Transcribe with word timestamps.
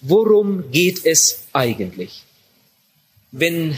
worum 0.00 0.70
geht 0.70 1.04
es 1.04 1.40
eigentlich? 1.52 2.24
Wenn 3.30 3.76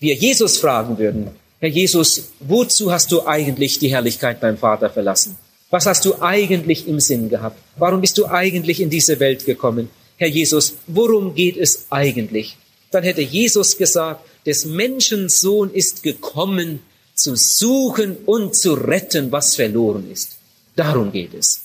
wir 0.00 0.14
Jesus 0.14 0.58
fragen 0.58 0.98
würden, 0.98 1.30
Herr 1.60 1.70
Jesus, 1.70 2.30
wozu 2.40 2.92
hast 2.92 3.10
du 3.10 3.26
eigentlich 3.26 3.78
die 3.78 3.88
Herrlichkeit 3.88 4.40
beim 4.40 4.58
Vater 4.58 4.90
verlassen? 4.90 5.38
Was 5.70 5.86
hast 5.86 6.04
du 6.04 6.20
eigentlich 6.20 6.86
im 6.86 7.00
Sinn 7.00 7.30
gehabt? 7.30 7.58
Warum 7.76 8.00
bist 8.00 8.18
du 8.18 8.26
eigentlich 8.26 8.80
in 8.80 8.90
diese 8.90 9.18
Welt 9.18 9.46
gekommen? 9.46 9.88
Herr 10.16 10.28
Jesus, 10.28 10.74
worum 10.86 11.34
geht 11.34 11.56
es 11.56 11.86
eigentlich? 11.90 12.56
Dann 12.90 13.02
hätte 13.02 13.22
Jesus 13.22 13.76
gesagt, 13.76 14.24
des 14.46 14.66
Menschen 14.66 15.28
Sohn 15.28 15.72
ist 15.72 16.02
gekommen, 16.02 16.80
zu 17.14 17.34
suchen 17.34 18.18
und 18.26 18.54
zu 18.54 18.74
retten, 18.74 19.32
was 19.32 19.56
verloren 19.56 20.10
ist. 20.12 20.36
Darum 20.76 21.10
geht 21.12 21.34
es. 21.34 21.63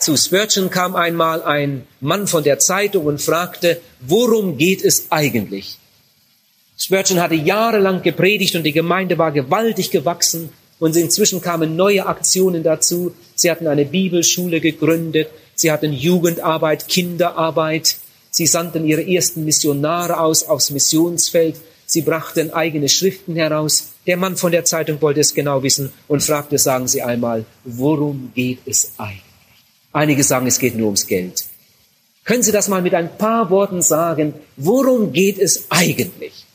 Zu 0.00 0.16
Spurgeon 0.16 0.70
kam 0.70 0.96
einmal 0.96 1.42
ein 1.42 1.86
Mann 2.00 2.26
von 2.26 2.42
der 2.42 2.58
Zeitung 2.58 3.04
und 3.04 3.20
fragte, 3.20 3.82
worum 4.00 4.56
geht 4.56 4.82
es 4.82 5.08
eigentlich? 5.10 5.76
Spurgeon 6.78 7.20
hatte 7.20 7.34
jahrelang 7.34 8.00
gepredigt 8.00 8.54
und 8.56 8.62
die 8.62 8.72
Gemeinde 8.72 9.18
war 9.18 9.30
gewaltig 9.30 9.90
gewachsen 9.90 10.48
und 10.78 10.96
inzwischen 10.96 11.42
kamen 11.42 11.76
neue 11.76 12.06
Aktionen 12.06 12.62
dazu. 12.62 13.12
Sie 13.34 13.50
hatten 13.50 13.66
eine 13.66 13.84
Bibelschule 13.84 14.62
gegründet, 14.62 15.28
sie 15.54 15.70
hatten 15.70 15.92
Jugendarbeit, 15.92 16.88
Kinderarbeit, 16.88 17.96
sie 18.30 18.46
sandten 18.46 18.86
ihre 18.86 19.06
ersten 19.06 19.44
Missionare 19.44 20.18
aus 20.18 20.44
aufs 20.44 20.70
Missionsfeld, 20.70 21.56
sie 21.84 22.00
brachten 22.00 22.54
eigene 22.54 22.88
Schriften 22.88 23.36
heraus. 23.36 23.90
Der 24.06 24.16
Mann 24.16 24.38
von 24.38 24.50
der 24.50 24.64
Zeitung 24.64 25.02
wollte 25.02 25.20
es 25.20 25.34
genau 25.34 25.62
wissen 25.62 25.92
und 26.08 26.22
fragte, 26.22 26.56
sagen 26.56 26.88
Sie 26.88 27.02
einmal, 27.02 27.44
worum 27.64 28.32
geht 28.34 28.60
es 28.64 28.94
eigentlich? 28.96 29.29
Einige 29.92 30.22
sagen, 30.22 30.46
es 30.46 30.58
geht 30.58 30.76
nur 30.76 30.86
ums 30.86 31.06
Geld. 31.06 31.44
Können 32.24 32.42
Sie 32.42 32.52
das 32.52 32.68
mal 32.68 32.82
mit 32.82 32.94
ein 32.94 33.16
paar 33.16 33.50
Worten 33.50 33.82
sagen? 33.82 34.34
Worum 34.56 35.12
geht 35.12 35.38
es 35.38 35.66
eigentlich? 35.70 36.46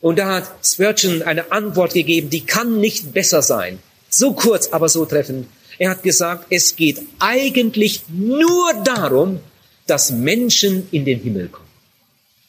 Und 0.00 0.18
da 0.18 0.34
hat 0.36 0.50
Spurgeon 0.62 1.22
eine 1.22 1.50
Antwort 1.50 1.94
gegeben, 1.94 2.30
die 2.30 2.44
kann 2.44 2.80
nicht 2.80 3.12
besser 3.12 3.42
sein. 3.42 3.78
So 4.08 4.32
kurz, 4.32 4.68
aber 4.68 4.88
so 4.88 5.04
treffend. 5.04 5.46
Er 5.78 5.90
hat 5.90 6.02
gesagt, 6.02 6.46
es 6.50 6.76
geht 6.76 7.00
eigentlich 7.18 8.02
nur 8.08 8.74
darum, 8.84 9.40
dass 9.86 10.10
Menschen 10.10 10.88
in 10.90 11.04
den 11.04 11.20
Himmel 11.20 11.48
kommen. 11.48 11.64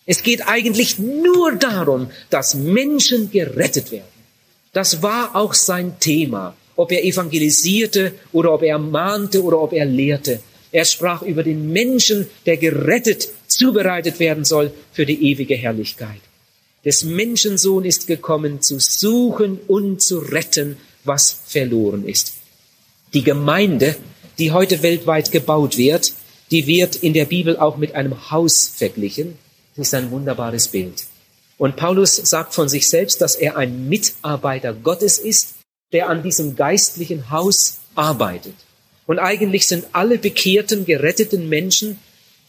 Es 0.05 0.22
geht 0.22 0.47
eigentlich 0.47 1.00
nur 1.00 1.53
darum, 1.53 2.11
dass 2.29 2.53
Menschen 2.53 3.31
gerettet 3.31 3.91
werden. 3.91 4.05
Das 4.73 5.02
war 5.02 5.35
auch 5.35 5.53
sein 5.53 6.00
Thema, 6.00 6.55
ob 6.75 6.91
er 6.91 7.03
evangelisierte 7.03 8.13
oder 8.31 8.53
ob 8.53 8.63
er 8.63 8.77
mahnte 8.77 9.43
oder 9.43 9.59
ob 9.59 9.73
er 9.73 9.85
lehrte. 9.85 10.39
Er 10.71 10.85
sprach 10.85 11.21
über 11.21 11.43
den 11.43 11.71
Menschen, 11.71 12.27
der 12.45 12.57
gerettet, 12.57 13.29
zubereitet 13.47 14.19
werden 14.19 14.43
soll 14.43 14.71
für 14.91 15.05
die 15.05 15.31
ewige 15.31 15.55
Herrlichkeit 15.55 16.21
des 16.85 17.03
Menschensohn 17.03 17.83
ist 17.83 18.05
gekommen, 18.05 18.61
zu 18.61 18.77
suchen 18.79 19.59
und 19.67 20.01
zu 20.01 20.19
retten, 20.19 20.77
was 21.03 21.41
verloren 21.47 22.07
ist. 22.07 22.33
Die 23.13 23.23
Gemeinde, 23.23 23.95
die 24.37 24.51
heute 24.51 24.83
weltweit 24.83 25.31
gebaut 25.31 25.77
wird, 25.77 26.13
die 26.51 26.67
wird 26.67 26.95
in 26.95 27.13
der 27.13 27.25
Bibel 27.25 27.57
auch 27.57 27.77
mit 27.77 27.95
einem 27.95 28.29
Haus 28.29 28.71
verglichen. 28.73 29.37
Das 29.75 29.87
ist 29.87 29.93
ein 29.95 30.11
wunderbares 30.11 30.67
Bild. 30.67 31.03
Und 31.57 31.75
Paulus 31.75 32.15
sagt 32.15 32.53
von 32.53 32.69
sich 32.69 32.87
selbst, 32.87 33.19
dass 33.21 33.35
er 33.35 33.57
ein 33.57 33.89
Mitarbeiter 33.89 34.73
Gottes 34.73 35.17
ist, 35.17 35.55
der 35.95 36.09
an 36.09 36.21
diesem 36.21 36.57
geistlichen 36.57 37.31
Haus 37.31 37.79
arbeitet. 37.95 38.53
Und 39.07 39.17
eigentlich 39.19 39.65
sind 39.65 39.85
alle 39.93 40.17
bekehrten, 40.17 40.85
geretteten 40.85 41.47
Menschen 41.47 41.97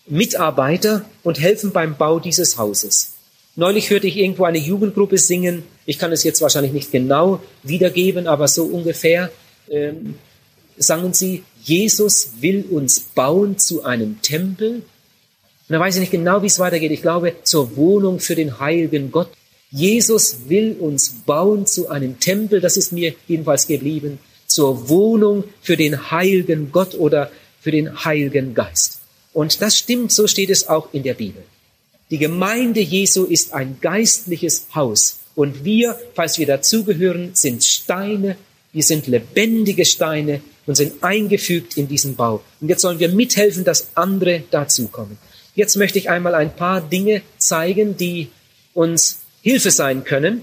Mitarbeiter 0.08 1.04
und 1.22 1.40
helfen 1.40 1.70
beim 1.72 1.96
Bau 1.96 2.18
dieses 2.18 2.58
Hauses. 2.58 3.12
Neulich 3.54 3.90
hörte 3.90 4.08
ich 4.08 4.16
irgendwo 4.16 4.44
eine 4.44 4.58
Jugendgruppe 4.58 5.16
singen. 5.16 5.62
Ich 5.86 5.98
kann 5.98 6.10
es 6.10 6.24
jetzt 6.24 6.42
wahrscheinlich 6.42 6.72
nicht 6.72 6.90
genau 6.90 7.40
wiedergeben, 7.62 8.26
aber 8.26 8.48
so 8.48 8.64
ungefähr 8.64 9.30
ähm, 9.70 10.16
sangen 10.76 11.14
sie, 11.14 11.44
Jesus 11.62 12.32
will 12.40 12.64
uns 12.68 13.00
bauen 13.00 13.58
zu 13.58 13.84
einem 13.84 14.20
Tempel. 14.22 14.82
Und 15.68 15.72
da 15.72 15.78
weiß 15.78 15.94
ich 15.94 16.00
nicht 16.00 16.12
genau, 16.12 16.42
wie 16.42 16.46
es 16.46 16.58
weitergeht. 16.58 16.90
Ich 16.90 17.02
glaube, 17.02 17.34
zur 17.44 17.76
Wohnung 17.76 18.18
für 18.18 18.34
den 18.34 18.58
heiligen 18.58 19.12
Gott. 19.12 19.30
Jesus 19.76 20.48
will 20.48 20.74
uns 20.80 21.10
bauen 21.26 21.66
zu 21.66 21.90
einem 21.90 22.18
Tempel, 22.18 22.62
das 22.62 22.78
ist 22.78 22.92
mir 22.92 23.14
jedenfalls 23.28 23.66
geblieben, 23.66 24.18
zur 24.46 24.88
Wohnung 24.88 25.44
für 25.60 25.76
den 25.76 26.10
heiligen 26.10 26.72
Gott 26.72 26.94
oder 26.94 27.30
für 27.60 27.72
den 27.72 28.02
heiligen 28.02 28.54
Geist. 28.54 29.00
Und 29.34 29.60
das 29.60 29.76
stimmt, 29.76 30.12
so 30.12 30.26
steht 30.26 30.48
es 30.48 30.66
auch 30.66 30.94
in 30.94 31.02
der 31.02 31.12
Bibel. 31.12 31.42
Die 32.08 32.16
Gemeinde 32.16 32.80
Jesu 32.80 33.24
ist 33.24 33.52
ein 33.52 33.76
geistliches 33.82 34.66
Haus. 34.74 35.18
Und 35.34 35.62
wir, 35.62 35.98
falls 36.14 36.38
wir 36.38 36.46
dazugehören, 36.46 37.32
sind 37.34 37.62
Steine, 37.62 38.38
wir 38.72 38.82
sind 38.82 39.06
lebendige 39.06 39.84
Steine 39.84 40.40
und 40.64 40.76
sind 40.76 41.04
eingefügt 41.04 41.76
in 41.76 41.86
diesen 41.86 42.16
Bau. 42.16 42.42
Und 42.62 42.68
jetzt 42.70 42.80
sollen 42.80 42.98
wir 42.98 43.10
mithelfen, 43.10 43.64
dass 43.64 43.88
andere 43.94 44.44
dazukommen. 44.50 45.18
Jetzt 45.54 45.76
möchte 45.76 45.98
ich 45.98 46.08
einmal 46.08 46.34
ein 46.34 46.56
paar 46.56 46.80
Dinge 46.80 47.20
zeigen, 47.36 47.98
die 47.98 48.28
uns 48.72 49.25
Hilfe 49.48 49.70
sein 49.70 50.02
können, 50.02 50.42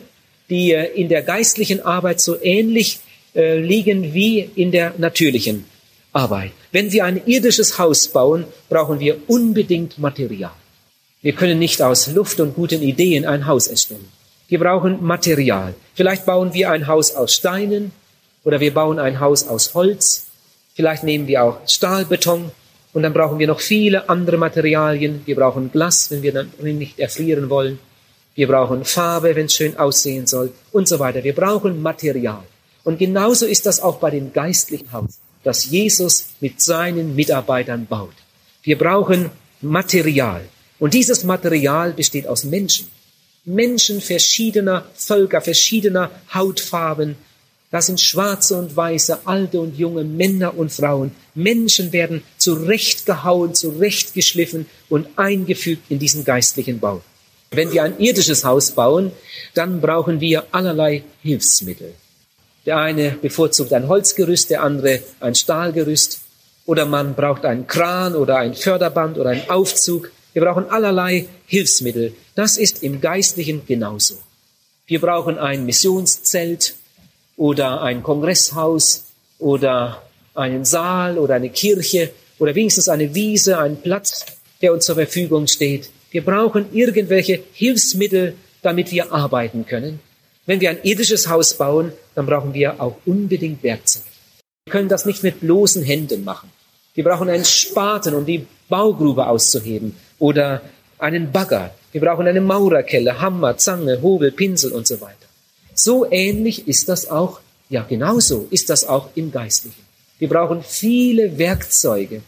die 0.49 0.71
in 0.71 1.09
der 1.09 1.23
geistlichen 1.23 1.81
Arbeit 1.81 2.21
so 2.21 2.41
ähnlich 2.41 2.99
äh, 3.35 3.59
liegen 3.59 4.13
wie 4.13 4.49
in 4.55 4.71
der 4.71 4.93
natürlichen 4.97 5.65
Arbeit. 6.13 6.51
Wenn 6.71 6.89
wir 6.93 7.03
ein 7.03 7.19
irdisches 7.25 7.77
Haus 7.77 8.07
bauen, 8.07 8.45
brauchen 8.69 9.01
wir 9.01 9.17
unbedingt 9.27 9.99
Material. 9.99 10.55
Wir 11.21 11.33
können 11.33 11.59
nicht 11.59 11.81
aus 11.81 12.07
Luft 12.07 12.39
und 12.39 12.55
guten 12.55 12.81
Ideen 12.81 13.25
ein 13.25 13.45
Haus 13.45 13.67
erstellen. 13.67 14.07
Wir 14.47 14.59
brauchen 14.59 15.03
Material. 15.03 15.73
Vielleicht 15.95 16.25
bauen 16.25 16.53
wir 16.53 16.71
ein 16.71 16.87
Haus 16.87 17.13
aus 17.13 17.35
Steinen 17.35 17.91
oder 18.45 18.61
wir 18.61 18.73
bauen 18.73 18.99
ein 18.99 19.19
Haus 19.19 19.45
aus 19.49 19.73
Holz. 19.73 20.27
Vielleicht 20.75 21.03
nehmen 21.03 21.27
wir 21.27 21.43
auch 21.43 21.57
Stahlbeton 21.67 22.51
und 22.93 23.03
dann 23.03 23.13
brauchen 23.13 23.37
wir 23.37 23.47
noch 23.47 23.59
viele 23.59 24.07
andere 24.07 24.37
Materialien. 24.37 25.23
Wir 25.25 25.35
brauchen 25.35 25.73
Glas, 25.73 26.09
wenn 26.09 26.21
wir 26.21 26.31
dann 26.31 26.51
nicht 26.61 26.99
erfrieren 26.99 27.49
wollen. 27.49 27.79
Wir 28.35 28.47
brauchen 28.47 28.83
Farbe, 28.83 29.35
wenn 29.35 29.45
es 29.45 29.53
schön 29.53 29.77
aussehen 29.77 30.25
soll 30.25 30.51
und 30.71 30.87
so 30.87 30.99
weiter. 30.99 31.23
Wir 31.23 31.35
brauchen 31.35 31.81
Material. 31.81 32.43
Und 32.83 32.97
genauso 32.97 33.45
ist 33.45 33.65
das 33.65 33.79
auch 33.79 33.99
bei 33.99 34.09
dem 34.09 34.33
geistlichen 34.33 34.91
Haus, 34.91 35.19
das 35.43 35.65
Jesus 35.65 36.29
mit 36.39 36.61
seinen 36.61 37.15
Mitarbeitern 37.15 37.85
baut. 37.85 38.15
Wir 38.63 38.77
brauchen 38.77 39.29
Material. 39.61 40.41
Und 40.79 40.93
dieses 40.93 41.23
Material 41.23 41.93
besteht 41.93 42.27
aus 42.27 42.43
Menschen. 42.43 42.87
Menschen 43.45 44.01
verschiedener 44.01 44.85
Völker, 44.95 45.41
verschiedener 45.41 46.11
Hautfarben. 46.33 47.15
Das 47.71 47.87
sind 47.87 47.99
schwarze 47.99 48.57
und 48.57 48.75
weiße, 48.75 49.25
alte 49.25 49.59
und 49.59 49.77
junge 49.77 50.03
Männer 50.03 50.57
und 50.57 50.71
Frauen. 50.71 51.11
Menschen 51.35 51.91
werden 51.91 52.23
zurechtgehauen, 52.37 53.53
zurechtgeschliffen 53.53 54.65
und 54.89 55.07
eingefügt 55.17 55.83
in 55.89 55.99
diesen 55.99 56.23
geistlichen 56.23 56.79
Bau. 56.79 57.01
Wenn 57.55 57.71
wir 57.71 57.83
ein 57.83 57.99
irdisches 57.99 58.43
Haus 58.43 58.71
bauen, 58.71 59.11
dann 59.53 59.81
brauchen 59.81 60.19
wir 60.19 60.45
allerlei 60.51 61.03
Hilfsmittel. 61.21 61.93
Der 62.65 62.77
eine 62.77 63.11
bevorzugt 63.11 63.73
ein 63.73 63.87
Holzgerüst, 63.87 64.49
der 64.49 64.63
andere 64.63 65.01
ein 65.19 65.35
Stahlgerüst. 65.35 66.19
Oder 66.65 66.85
man 66.85 67.13
braucht 67.13 67.45
einen 67.45 67.67
Kran 67.67 68.15
oder 68.15 68.37
ein 68.37 68.53
Förderband 68.53 69.17
oder 69.17 69.31
einen 69.31 69.49
Aufzug. 69.49 70.11
Wir 70.31 70.43
brauchen 70.43 70.69
allerlei 70.69 71.27
Hilfsmittel. 71.45 72.13
Das 72.35 72.57
ist 72.57 72.81
im 72.83 73.01
Geistlichen 73.01 73.63
genauso. 73.67 74.15
Wir 74.87 75.01
brauchen 75.01 75.37
ein 75.37 75.65
Missionszelt 75.65 76.75
oder 77.35 77.81
ein 77.81 78.01
Kongresshaus 78.01 79.05
oder 79.39 80.01
einen 80.33 80.65
Saal 80.65 81.17
oder 81.17 81.35
eine 81.35 81.49
Kirche 81.49 82.11
oder 82.39 82.55
wenigstens 82.55 82.89
eine 82.89 83.13
Wiese, 83.13 83.59
einen 83.59 83.81
Platz, 83.81 84.25
der 84.61 84.73
uns 84.73 84.85
zur 84.85 84.95
Verfügung 84.95 85.47
steht. 85.47 85.89
Wir 86.13 86.23
brauchen 86.23 86.67
irgendwelche 86.73 87.39
Hilfsmittel, 87.53 88.35
damit 88.61 88.91
wir 88.91 89.11
arbeiten 89.11 89.65
können. 89.65 89.99
Wenn 90.45 90.61
wir 90.61 90.69
ein 90.69 90.83
irdisches 90.83 91.27
Haus 91.27 91.55
bauen, 91.55 91.91
dann 92.13 92.27
brauchen 92.27 92.53
wir 92.53 92.79
auch 92.79 92.97
unbedingt 93.07 93.63
Werkzeug. 93.63 94.03
Wir 94.65 94.73
können 94.73 94.89
das 94.89 95.07
nicht 95.07 95.23
mit 95.23 95.39
bloßen 95.39 95.81
Händen 95.81 96.23
machen. 96.23 96.51
Wir 96.93 97.03
brauchen 97.03 97.29
einen 97.29 97.45
Spaten, 97.45 98.13
um 98.13 98.27
die 98.27 98.45
Baugrube 98.69 99.25
auszuheben 99.25 99.95
oder 100.19 100.61
einen 100.99 101.31
Bagger. 101.31 101.73
Wir 101.91 102.01
brauchen 102.01 102.27
eine 102.27 102.41
Maurerkelle, 102.41 103.19
Hammer, 103.19 103.57
Zange, 103.57 103.99
Hobel, 104.03 104.31
Pinsel 104.31 104.71
und 104.71 104.85
so 104.85 105.01
weiter. 105.01 105.27
So 105.73 106.05
ähnlich 106.11 106.67
ist 106.67 106.89
das 106.89 107.09
auch, 107.09 107.39
ja 107.69 107.81
genauso 107.81 108.47
ist 108.51 108.69
das 108.69 108.87
auch 108.87 109.09
im 109.15 109.31
Geistlichen. 109.31 109.81
Wir 110.19 110.29
brauchen 110.29 110.61
viele 110.61 111.39
Werkzeuge, 111.39 112.21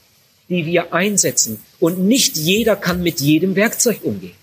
die 0.49 0.65
wir 0.65 0.91
einsetzen. 0.91 1.61
Und 1.85 1.99
nicht 1.99 2.35
jeder 2.35 2.75
kann 2.75 3.03
mit 3.03 3.19
jedem 3.19 3.55
Werkzeug 3.55 3.99
umgehen. 4.03 4.35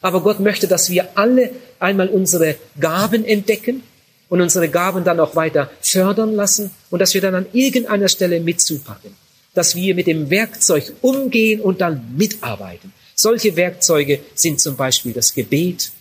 Aber 0.00 0.20
Gott 0.20 0.40
möchte, 0.40 0.68
dass 0.68 0.90
wir 0.90 1.02
alle 1.14 1.50
einmal 1.78 2.08
unsere 2.08 2.56
Gaben 2.78 3.24
entdecken 3.24 3.82
und 4.28 4.40
unsere 4.40 4.68
Gaben 4.68 5.02
dann 5.04 5.18
auch 5.20 5.34
weiter 5.34 5.70
fördern 5.80 6.34
lassen 6.34 6.70
und 6.90 6.98
dass 6.98 7.14
wir 7.14 7.20
dann 7.20 7.34
an 7.34 7.46
irgendeiner 7.52 8.08
Stelle 8.08 8.40
mitzupacken 8.40 9.12
dass 9.54 9.76
wir 9.76 9.94
mit 9.94 10.06
dem 10.06 10.28
Werkzeug 10.30 10.92
umgehen 11.00 11.60
und 11.60 11.80
dann 11.80 12.16
mitarbeiten. 12.16 12.92
Solche 13.14 13.56
Werkzeuge 13.56 14.20
sind 14.34 14.60
zum 14.60 14.76
Beispiel 14.76 15.12
das 15.12 15.32
Gebet, 15.32 15.92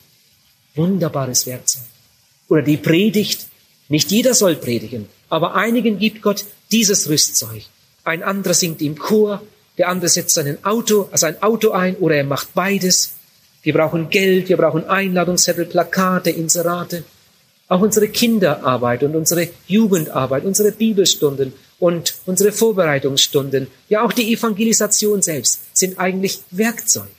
wunderbares 0.76 1.46
Werkzeug. 1.46 1.84
Oder 2.50 2.64
die 2.64 2.78
Predigt. 2.78 3.46
Nicht 3.90 4.12
jeder 4.12 4.34
soll 4.34 4.56
predigen, 4.56 5.08
aber 5.30 5.56
einigen 5.56 6.00
gibt 6.00 6.22
Gott 6.22 6.46
dieses 6.72 7.10
Rüstzeug. 7.10 7.64
Ein 8.04 8.24
anderer 8.24 8.54
singt 8.54 8.82
im 8.82 8.98
Chor, 8.98 9.44
der 9.78 9.90
andere 9.90 10.10
setzt 10.10 10.36
sein 10.36 10.64
Auto, 10.64 11.10
sein 11.14 11.42
Auto 11.42 11.72
ein 11.72 11.96
oder 11.98 12.16
er 12.16 12.24
macht 12.24 12.54
beides. 12.54 13.14
Wir 13.64 13.74
brauchen 13.74 14.10
Geld, 14.10 14.50
wir 14.50 14.58
brauchen 14.58 14.86
Einladungszettel, 14.86 15.66
Plakate, 15.66 16.30
Inserate. 16.30 17.04
Auch 17.70 17.82
unsere 17.82 18.10
Kinderarbeit 18.10 19.04
und 19.04 19.16
unsere 19.16 19.48
Jugendarbeit, 19.68 20.44
unsere 20.44 20.74
Bibelstunden 20.74 21.54
und 21.80 22.16
unsere 22.26 22.52
Vorbereitungsstunden, 22.52 23.68
ja 23.90 24.04
auch 24.06 24.12
die 24.12 24.34
Evangelisation 24.34 25.22
selbst 25.22 25.62
sind 25.74 25.98
eigentlich 25.98 26.42
Werkzeuge. 26.52 27.10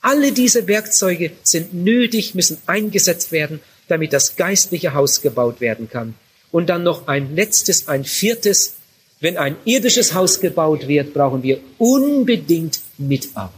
Alle 0.00 0.32
diese 0.32 0.68
Werkzeuge 0.68 1.32
sind 1.42 1.72
nötig, 1.72 2.34
müssen 2.34 2.58
eingesetzt 2.66 3.32
werden, 3.32 3.60
damit 3.88 4.12
das 4.12 4.36
geistliche 4.36 4.92
Haus 4.92 5.22
gebaut 5.22 5.62
werden 5.62 5.88
kann. 5.88 6.14
Und 6.52 6.68
dann 6.68 6.82
noch 6.82 7.08
ein 7.08 7.34
letztes, 7.34 7.88
ein 7.88 8.04
viertes. 8.04 8.74
Wenn 9.24 9.38
ein 9.38 9.56
irdisches 9.64 10.12
Haus 10.12 10.38
gebaut 10.38 10.86
wird, 10.86 11.14
brauchen 11.14 11.42
wir 11.42 11.58
unbedingt 11.78 12.80
Mitarbeiter. 12.98 13.54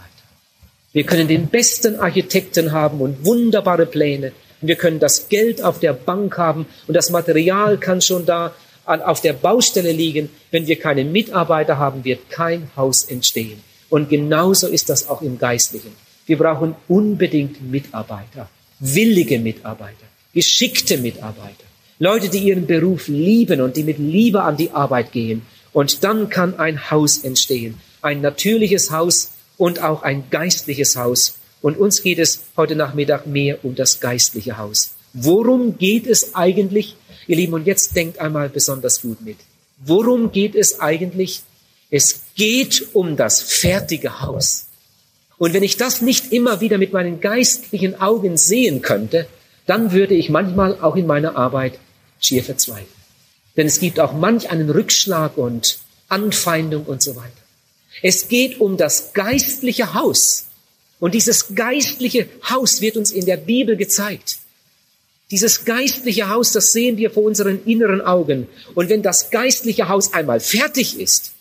Wir 0.92 1.02
können 1.02 1.26
den 1.26 1.48
besten 1.48 1.96
Architekten 1.96 2.70
haben 2.70 3.00
und 3.00 3.24
wunderbare 3.24 3.84
Pläne. 3.84 4.30
Und 4.60 4.68
wir 4.68 4.76
können 4.76 5.00
das 5.00 5.28
Geld 5.28 5.64
auf 5.64 5.80
der 5.80 5.92
Bank 5.92 6.38
haben 6.38 6.66
und 6.86 6.94
das 6.94 7.10
Material 7.10 7.78
kann 7.78 8.00
schon 8.00 8.24
da 8.24 8.54
auf 8.84 9.20
der 9.22 9.32
Baustelle 9.32 9.90
liegen. 9.90 10.28
Wenn 10.52 10.68
wir 10.68 10.78
keine 10.78 11.04
Mitarbeiter 11.04 11.78
haben, 11.78 12.04
wird 12.04 12.30
kein 12.30 12.70
Haus 12.76 13.02
entstehen. 13.02 13.60
Und 13.88 14.08
genauso 14.08 14.68
ist 14.68 14.88
das 14.88 15.08
auch 15.08 15.20
im 15.20 15.36
Geistlichen. 15.36 15.90
Wir 16.26 16.38
brauchen 16.38 16.76
unbedingt 16.86 17.60
Mitarbeiter, 17.68 18.48
willige 18.78 19.40
Mitarbeiter, 19.40 20.06
geschickte 20.32 20.96
Mitarbeiter, 20.98 21.64
Leute, 21.98 22.28
die 22.28 22.40
ihren 22.40 22.66
Beruf 22.66 23.08
lieben 23.08 23.62
und 23.62 23.76
die 23.76 23.82
mit 23.82 23.98
Liebe 23.98 24.42
an 24.42 24.56
die 24.56 24.70
Arbeit 24.70 25.12
gehen. 25.12 25.42
Und 25.76 26.04
dann 26.04 26.30
kann 26.30 26.58
ein 26.58 26.90
Haus 26.90 27.18
entstehen, 27.18 27.78
ein 28.00 28.22
natürliches 28.22 28.90
Haus, 28.92 29.32
und 29.58 29.82
auch 29.82 30.02
ein 30.02 30.24
geistliches 30.30 30.96
Haus. 30.96 31.36
Und 31.60 31.76
uns 31.76 32.02
geht 32.02 32.18
es 32.18 32.44
heute 32.56 32.76
Nachmittag 32.76 33.26
mehr 33.26 33.62
um 33.62 33.74
das 33.74 34.00
geistliche 34.00 34.56
Haus. 34.56 34.94
Worum 35.12 35.76
geht 35.76 36.06
es 36.06 36.34
eigentlich? 36.34 36.96
Ihr 37.26 37.36
Lieben, 37.36 37.52
und 37.52 37.66
jetzt 37.66 37.94
denkt 37.94 38.20
einmal 38.20 38.48
besonders 38.48 39.02
gut 39.02 39.20
mit. 39.20 39.36
Worum 39.84 40.32
geht 40.32 40.54
es 40.54 40.80
eigentlich? 40.80 41.42
Es 41.90 42.22
geht 42.36 42.94
um 42.94 43.18
das 43.18 43.42
fertige 43.42 44.22
Haus. 44.22 44.68
Und 45.36 45.52
wenn 45.52 45.62
ich 45.62 45.76
das 45.76 46.00
nicht 46.00 46.32
immer 46.32 46.62
wieder 46.62 46.78
mit 46.78 46.94
meinen 46.94 47.20
geistlichen 47.20 48.00
Augen 48.00 48.38
sehen 48.38 48.80
könnte, 48.80 49.26
dann 49.66 49.92
würde 49.92 50.14
ich 50.14 50.30
manchmal 50.30 50.80
auch 50.80 50.96
in 50.96 51.06
meiner 51.06 51.36
Arbeit 51.36 51.78
schier 52.18 52.42
verzweifeln. 52.42 53.05
Denn 53.56 53.66
es 53.66 53.80
gibt 53.80 54.00
auch 54.00 54.12
manch 54.12 54.50
einen 54.50 54.70
Rückschlag 54.70 55.36
und 55.38 55.78
Anfeindung 56.08 56.84
und 56.84 57.02
so 57.02 57.16
weiter. 57.16 57.32
Es 58.02 58.28
geht 58.28 58.60
um 58.60 58.76
das 58.76 59.12
geistliche 59.12 59.94
Haus. 59.94 60.46
Und 61.00 61.14
dieses 61.14 61.54
geistliche 61.54 62.28
Haus 62.48 62.80
wird 62.80 62.96
uns 62.96 63.10
in 63.10 63.26
der 63.26 63.36
Bibel 63.36 63.76
gezeigt. 63.76 64.38
Dieses 65.30 65.64
geistliche 65.64 66.28
Haus, 66.28 66.52
das 66.52 66.72
sehen 66.72 66.98
wir 66.98 67.10
vor 67.10 67.24
unseren 67.24 67.64
inneren 67.64 68.00
Augen. 68.00 68.46
Und 68.74 68.88
wenn 68.88 69.02
das 69.02 69.30
geistliche 69.30 69.88
Haus 69.88 70.12
einmal 70.12 70.40
fertig 70.40 70.98
ist, 70.98 71.32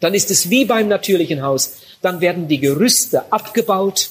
dann 0.00 0.14
ist 0.14 0.30
es 0.30 0.50
wie 0.50 0.64
beim 0.64 0.88
natürlichen 0.88 1.42
Haus. 1.42 1.74
Dann 2.02 2.20
werden 2.20 2.48
die 2.48 2.60
Gerüste 2.60 3.32
abgebaut. 3.32 4.10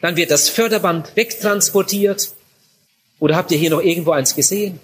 Dann 0.00 0.16
wird 0.16 0.30
das 0.30 0.48
Förderband 0.48 1.14
wegtransportiert. 1.16 2.32
Oder 3.18 3.36
habt 3.36 3.50
ihr 3.50 3.58
hier 3.58 3.70
noch 3.70 3.82
irgendwo 3.82 4.12
eins 4.12 4.34
gesehen? 4.34 4.80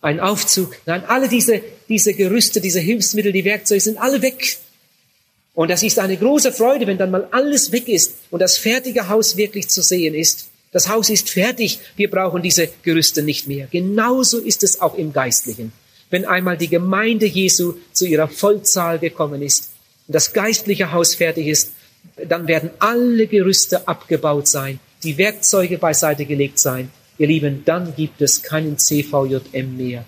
Ein 0.00 0.20
Aufzug? 0.20 0.76
Nein, 0.86 1.04
alle 1.06 1.28
diese, 1.28 1.62
diese 1.88 2.14
Gerüste, 2.14 2.60
diese 2.60 2.80
Hilfsmittel, 2.80 3.32
die 3.32 3.44
Werkzeuge 3.44 3.80
sind 3.80 3.98
alle 3.98 4.22
weg. 4.22 4.58
Und 5.54 5.70
das 5.70 5.82
ist 5.82 5.98
eine 5.98 6.16
große 6.16 6.52
Freude, 6.52 6.86
wenn 6.86 6.98
dann 6.98 7.10
mal 7.10 7.28
alles 7.30 7.72
weg 7.72 7.88
ist 7.88 8.14
und 8.30 8.40
das 8.40 8.58
fertige 8.58 9.08
Haus 9.08 9.36
wirklich 9.36 9.68
zu 9.68 9.82
sehen 9.82 10.14
ist. 10.14 10.48
Das 10.70 10.88
Haus 10.90 11.08
ist 11.08 11.30
fertig, 11.30 11.78
wir 11.96 12.10
brauchen 12.10 12.42
diese 12.42 12.68
Gerüste 12.82 13.22
nicht 13.22 13.46
mehr. 13.46 13.66
Genauso 13.70 14.38
ist 14.38 14.62
es 14.62 14.80
auch 14.82 14.96
im 14.96 15.14
Geistlichen. 15.14 15.72
Wenn 16.10 16.26
einmal 16.26 16.58
die 16.58 16.68
Gemeinde 16.68 17.24
Jesu 17.24 17.74
zu 17.92 18.04
ihrer 18.06 18.28
Vollzahl 18.28 18.98
gekommen 18.98 19.40
ist 19.40 19.70
und 20.06 20.14
das 20.14 20.34
geistliche 20.34 20.92
Haus 20.92 21.14
fertig 21.14 21.46
ist, 21.46 21.72
dann 22.28 22.46
werden 22.46 22.70
alle 22.78 23.26
Gerüste 23.26 23.88
abgebaut 23.88 24.48
sein, 24.48 24.78
die 25.02 25.16
Werkzeuge 25.18 25.78
beiseite 25.78 26.26
gelegt 26.26 26.58
sein. 26.58 26.90
Ihr 27.18 27.28
Lieben, 27.28 27.62
dann 27.64 27.94
gibt 27.94 28.20
es 28.20 28.42
keinen 28.42 28.78
CVJM 28.78 29.76
mehr. 29.76 30.04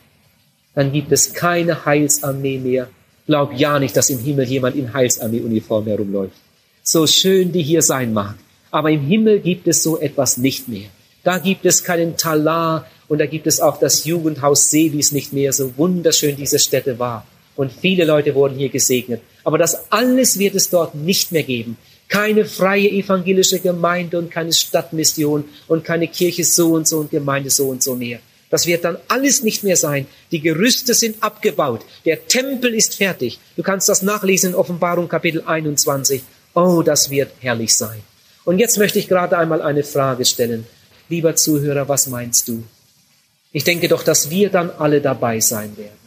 Dann 0.75 0.93
gibt 0.93 1.13
es 1.13 1.33
keine 1.33 1.85
Heilsarmee 1.85 2.59
mehr 2.59 2.89
Glaub 3.29 3.53
ja 3.53 3.79
nicht, 3.79 3.95
dass 3.95 4.09
im 4.09 4.21
Himmel 4.21 4.47
jemand 4.49 4.75
in 4.75 4.95
Heilsarmee-Uniform 4.95 5.85
herumläuft. 5.85 6.33
So 6.83 7.07
schön 7.07 7.53
die 7.53 7.63
hier 7.63 7.83
sein 7.83 8.15
mag. 8.15 8.37
Aber 8.71 8.91
im 8.91 9.03
Himmel 9.03 9.41
gibt 9.41 9.69
es 9.69 9.83
so 9.83 10.01
etwas 10.01 10.39
nicht 10.39 10.67
mehr. 10.67 10.89
Da 11.25 11.37
gibt 11.37 11.67
es 11.67 11.85
keinen 11.85 12.17
Talar 12.17 12.87
und 13.07 13.19
da 13.19 13.27
gibt 13.27 13.47
es 13.47 13.61
auch 13.61 13.79
das 13.79 14.07
Jugendhaus 14.07 14.71
Seewies 14.71 15.13
nicht 15.13 15.35
mehr, 15.35 15.53
so 15.53 15.77
wunderschön 15.77 16.37
diese 16.37 16.59
Stätte 16.59 16.99
war. 16.99 17.27
Und 17.55 17.71
viele 17.71 18.07
Leute 18.07 18.35
wurden 18.35 18.57
hier 18.57 18.71
gesegnet. 18.71 19.21
Aber 19.45 19.59
das 19.59 19.93
alles 19.93 20.39
wird 20.39 20.55
es 20.55 20.71
dort 20.71 20.95
nicht 20.95 21.31
mehr 21.31 21.43
geben. 21.43 21.77
Keine 22.09 22.45
freie 22.47 22.89
evangelische 22.89 23.61
Gemeinde 23.61 24.19
und 24.19 24.31
keine 24.31 24.53
Stadtmission 24.53 25.45
und 25.67 25.85
keine 25.85 26.09
Kirche 26.09 26.45
so 26.45 26.73
und 26.73 26.89
so 26.89 26.99
und 26.99 27.11
Gemeinde 27.11 27.51
so 27.51 27.69
und 27.69 27.83
so 27.83 27.95
mehr. 27.95 28.21
Das 28.51 28.67
wird 28.67 28.85
dann 28.85 28.97
alles 29.09 29.43
nicht 29.43 29.63
mehr 29.63 29.77
sein. 29.77 30.07
Die 30.31 30.41
Gerüste 30.41 30.95
sind 30.95 31.23
abgebaut. 31.23 31.85
Der 32.07 32.27
Tempel 32.27 32.75
ist 32.75 32.95
fertig. 32.95 33.39
Du 33.57 33.63
kannst 33.63 33.89
das 33.89 34.03
nachlesen 34.03 34.51
in 34.51 34.55
Offenbarung 34.55 35.09
Kapitel 35.09 35.43
21. 35.45 36.23
Oh, 36.55 36.83
das 36.83 37.11
wird 37.11 37.31
herrlich 37.41 37.75
sein. 37.77 38.01
Und 38.45 38.59
jetzt 38.59 38.79
möchte 38.79 38.99
ich 38.99 39.09
gerade 39.09 39.37
einmal 39.37 39.61
eine 39.61 39.85
Frage 39.85 40.25
stellen. 40.25 40.67
Lieber 41.11 41.37
Zuhörer, 41.37 41.89
was 41.89 42.07
meinst 42.07 42.49
du? 42.49 42.65
Ich 43.53 43.65
denke 43.65 43.89
doch, 43.89 44.03
dass 44.03 44.31
wir 44.31 44.49
dann 44.49 44.71
alle 44.71 45.01
dabei 45.01 45.41
sein 45.41 45.77
werden. 45.77 45.99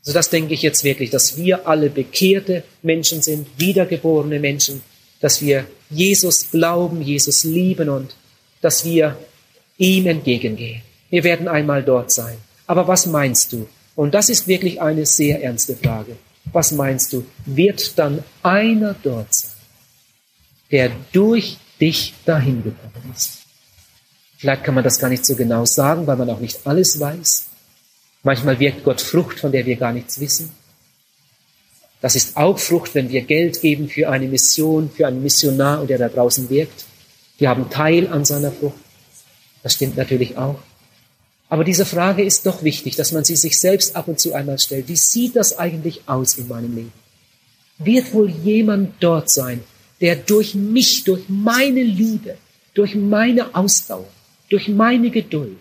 Also 0.00 0.14
das 0.14 0.30
denke 0.30 0.54
ich 0.54 0.62
jetzt 0.62 0.84
wirklich, 0.84 1.10
dass 1.10 1.36
wir 1.36 1.68
alle 1.68 1.90
bekehrte 1.90 2.64
Menschen 2.82 3.20
sind, 3.20 3.46
wiedergeborene 3.58 4.40
Menschen, 4.40 4.82
dass 5.20 5.40
wir 5.40 5.66
Jesus 5.90 6.50
glauben, 6.50 7.02
Jesus 7.02 7.44
lieben 7.44 7.88
und 7.88 8.14
dass 8.60 8.84
wir 8.84 9.16
ihm 9.78 10.06
entgegengehen. 10.06 10.82
Wir 11.10 11.24
werden 11.24 11.48
einmal 11.48 11.82
dort 11.82 12.10
sein. 12.12 12.38
Aber 12.66 12.86
was 12.86 13.06
meinst 13.06 13.52
du? 13.52 13.68
Und 13.96 14.14
das 14.14 14.28
ist 14.28 14.46
wirklich 14.46 14.80
eine 14.80 15.06
sehr 15.06 15.42
ernste 15.42 15.76
Frage. 15.76 16.16
Was 16.52 16.72
meinst 16.72 17.12
du? 17.12 17.24
Wird 17.44 17.98
dann 17.98 18.22
einer 18.42 18.94
dort 19.02 19.34
sein, 19.34 19.52
der 20.70 20.90
durch 21.12 21.58
dich 21.80 22.14
dahin 22.24 22.62
gekommen 22.62 23.12
ist? 23.14 23.38
Vielleicht 24.38 24.64
kann 24.64 24.74
man 24.74 24.84
das 24.84 24.98
gar 24.98 25.10
nicht 25.10 25.26
so 25.26 25.34
genau 25.36 25.64
sagen, 25.66 26.06
weil 26.06 26.16
man 26.16 26.30
auch 26.30 26.40
nicht 26.40 26.66
alles 26.66 26.98
weiß. 26.98 27.48
Manchmal 28.22 28.58
wirkt 28.58 28.84
Gott 28.84 29.00
Frucht, 29.00 29.40
von 29.40 29.52
der 29.52 29.66
wir 29.66 29.76
gar 29.76 29.92
nichts 29.92 30.20
wissen. 30.20 30.52
Das 32.00 32.16
ist 32.16 32.36
auch 32.36 32.58
Frucht, 32.58 32.94
wenn 32.94 33.10
wir 33.10 33.22
Geld 33.22 33.60
geben 33.60 33.88
für 33.88 34.08
eine 34.08 34.26
Mission, 34.26 34.90
für 34.90 35.06
einen 35.06 35.22
Missionar 35.22 35.80
und 35.80 35.90
der 35.90 35.98
da 35.98 36.08
draußen 36.08 36.48
wirkt. 36.48 36.84
Wir 37.38 37.50
haben 37.50 37.68
Teil 37.70 38.08
an 38.08 38.24
seiner 38.24 38.52
Frucht. 38.52 38.78
Das 39.62 39.74
stimmt 39.74 39.96
natürlich 39.96 40.36
auch. 40.38 40.58
Aber 41.50 41.64
diese 41.64 41.84
Frage 41.84 42.22
ist 42.22 42.46
doch 42.46 42.62
wichtig, 42.62 42.96
dass 42.96 43.12
man 43.12 43.24
sie 43.24 43.36
sich 43.36 43.58
selbst 43.58 43.96
ab 43.96 44.08
und 44.08 44.20
zu 44.20 44.32
einmal 44.32 44.58
stellt. 44.58 44.88
Wie 44.88 44.96
sieht 44.96 45.36
das 45.36 45.58
eigentlich 45.58 46.02
aus 46.06 46.38
in 46.38 46.48
meinem 46.48 46.74
Leben? 46.74 46.92
Wird 47.78 48.14
wohl 48.14 48.30
jemand 48.30 48.94
dort 49.00 49.30
sein, 49.30 49.62
der 50.00 50.16
durch 50.16 50.54
mich, 50.54 51.04
durch 51.04 51.24
meine 51.28 51.82
Liebe, 51.82 52.36
durch 52.74 52.94
meine 52.94 53.54
Ausdauer, 53.54 54.08
durch 54.48 54.68
meine 54.68 55.10
Geduld, 55.10 55.58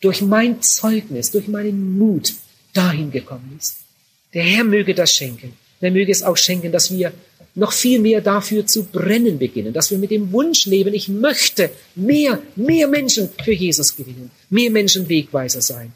durch 0.00 0.22
mein 0.22 0.62
Zeugnis, 0.62 1.30
durch 1.30 1.46
meinen 1.46 1.98
Mut 1.98 2.32
dahin 2.72 3.10
gekommen 3.10 3.54
ist? 3.58 3.76
Der 4.32 4.44
Herr 4.44 4.64
möge 4.64 4.94
das 4.94 5.12
schenken. 5.12 5.52
Er 5.80 5.90
möge 5.90 6.12
es 6.12 6.22
auch 6.22 6.36
schenken, 6.36 6.72
dass 6.72 6.90
wir 6.90 7.12
noch 7.54 7.72
viel 7.72 7.98
mehr 7.98 8.20
dafür 8.20 8.66
zu 8.66 8.84
brennen 8.84 9.38
beginnen, 9.38 9.72
dass 9.72 9.90
wir 9.90 9.98
mit 9.98 10.10
dem 10.10 10.32
Wunsch 10.32 10.66
leben, 10.66 10.94
ich 10.94 11.08
möchte 11.08 11.70
mehr, 11.94 12.40
mehr 12.56 12.86
Menschen 12.86 13.28
für 13.44 13.52
Jesus 13.52 13.96
gewinnen, 13.96 14.30
mehr 14.48 14.70
Menschen 14.70 15.08
Wegweiser 15.08 15.60
sein. 15.60 15.92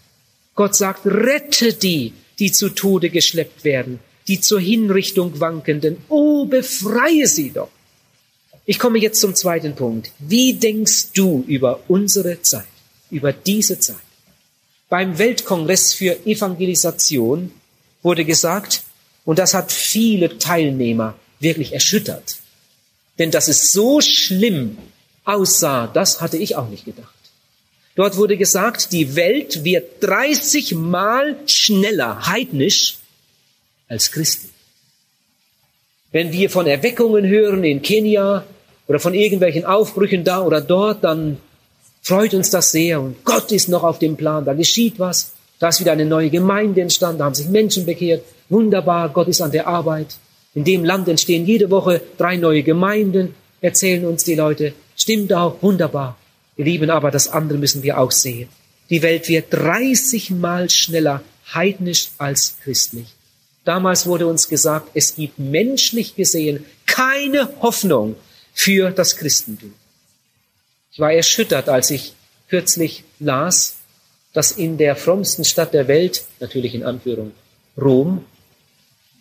Gott 0.54 0.74
sagt, 0.74 1.06
rette 1.06 1.72
die, 1.72 2.12
die 2.38 2.52
zu 2.52 2.68
Tode 2.70 3.10
geschleppt 3.10 3.64
werden, 3.64 4.00
die 4.28 4.40
zur 4.40 4.60
Hinrichtung 4.60 5.40
wankenden. 5.40 5.98
Oh, 6.08 6.46
befreie 6.46 7.26
sie 7.26 7.50
doch. 7.50 7.70
Ich 8.64 8.78
komme 8.78 8.98
jetzt 8.98 9.20
zum 9.20 9.34
zweiten 9.34 9.74
Punkt. 9.74 10.12
Wie 10.18 10.54
denkst 10.54 11.12
du 11.14 11.44
über 11.46 11.80
unsere 11.88 12.42
Zeit, 12.42 12.64
über 13.10 13.32
diese 13.32 13.78
Zeit? 13.78 13.96
Beim 14.88 15.18
Weltkongress 15.18 15.94
für 15.94 16.26
Evangelisation 16.26 17.50
wurde 18.02 18.24
gesagt, 18.24 18.82
und 19.24 19.38
das 19.38 19.54
hat 19.54 19.72
viele 19.72 20.38
Teilnehmer 20.38 21.14
wirklich 21.40 21.72
erschüttert. 21.72 22.36
Denn 23.18 23.30
dass 23.30 23.48
es 23.48 23.72
so 23.72 24.00
schlimm 24.00 24.78
aussah, 25.24 25.86
das 25.86 26.20
hatte 26.20 26.36
ich 26.36 26.56
auch 26.56 26.68
nicht 26.68 26.84
gedacht. 26.84 27.14
Dort 27.94 28.16
wurde 28.16 28.36
gesagt, 28.36 28.92
die 28.92 29.16
Welt 29.16 29.64
wird 29.64 30.02
30 30.02 30.74
Mal 30.74 31.36
schneller 31.46 32.26
heidnisch 32.26 32.96
als 33.88 34.10
christlich. 34.10 34.50
Wenn 36.10 36.32
wir 36.32 36.48
von 36.50 36.66
Erweckungen 36.66 37.26
hören 37.26 37.64
in 37.64 37.82
Kenia 37.82 38.44
oder 38.86 38.98
von 38.98 39.14
irgendwelchen 39.14 39.64
Aufbrüchen 39.64 40.24
da 40.24 40.42
oder 40.42 40.60
dort, 40.60 41.04
dann 41.04 41.38
freut 42.02 42.34
uns 42.34 42.50
das 42.50 42.72
sehr 42.72 43.00
und 43.00 43.24
Gott 43.24 43.52
ist 43.52 43.68
noch 43.68 43.82
auf 43.82 43.98
dem 43.98 44.16
Plan, 44.16 44.44
da 44.44 44.54
geschieht 44.54 44.98
was, 44.98 45.32
da 45.58 45.68
ist 45.68 45.80
wieder 45.80 45.92
eine 45.92 46.06
neue 46.06 46.30
Gemeinde 46.30 46.80
entstanden, 46.80 47.18
da 47.18 47.26
haben 47.26 47.34
sich 47.34 47.48
Menschen 47.48 47.86
bekehrt, 47.86 48.24
wunderbar, 48.52 49.08
Gott 49.08 49.28
ist 49.28 49.40
an 49.40 49.50
der 49.50 49.66
Arbeit. 49.66 50.16
In 50.54 50.64
dem 50.64 50.84
Land 50.84 51.08
entstehen 51.08 51.46
jede 51.46 51.70
Woche 51.70 52.02
drei 52.18 52.36
neue 52.36 52.62
Gemeinden, 52.62 53.34
erzählen 53.60 54.04
uns 54.06 54.24
die 54.24 54.34
Leute, 54.34 54.74
stimmt 54.96 55.32
auch, 55.32 55.62
wunderbar. 55.62 56.16
Wir 56.56 56.66
lieben 56.66 56.90
aber 56.90 57.10
das 57.10 57.28
andere 57.28 57.58
müssen 57.58 57.82
wir 57.82 57.98
auch 57.98 58.10
sehen. 58.10 58.48
Die 58.90 59.02
Welt 59.02 59.28
wird 59.28 59.52
30 59.52 60.30
Mal 60.30 60.68
schneller 60.68 61.22
heidnisch 61.54 62.10
als 62.18 62.58
christlich. 62.62 63.06
Damals 63.64 64.06
wurde 64.06 64.26
uns 64.26 64.48
gesagt, 64.48 64.90
es 64.94 65.14
gibt 65.14 65.38
menschlich 65.38 66.14
gesehen 66.14 66.64
keine 66.86 67.48
Hoffnung 67.60 68.16
für 68.52 68.90
das 68.90 69.16
Christentum. 69.16 69.72
Ich 70.90 70.98
war 70.98 71.12
erschüttert, 71.12 71.68
als 71.68 71.90
ich 71.90 72.14
kürzlich 72.48 73.04
las, 73.18 73.76
dass 74.34 74.52
in 74.52 74.76
der 74.76 74.96
frommsten 74.96 75.44
Stadt 75.44 75.72
der 75.72 75.88
Welt, 75.88 76.24
natürlich 76.40 76.74
in 76.74 76.84
Anführung 76.84 77.32
Rom, 77.80 78.24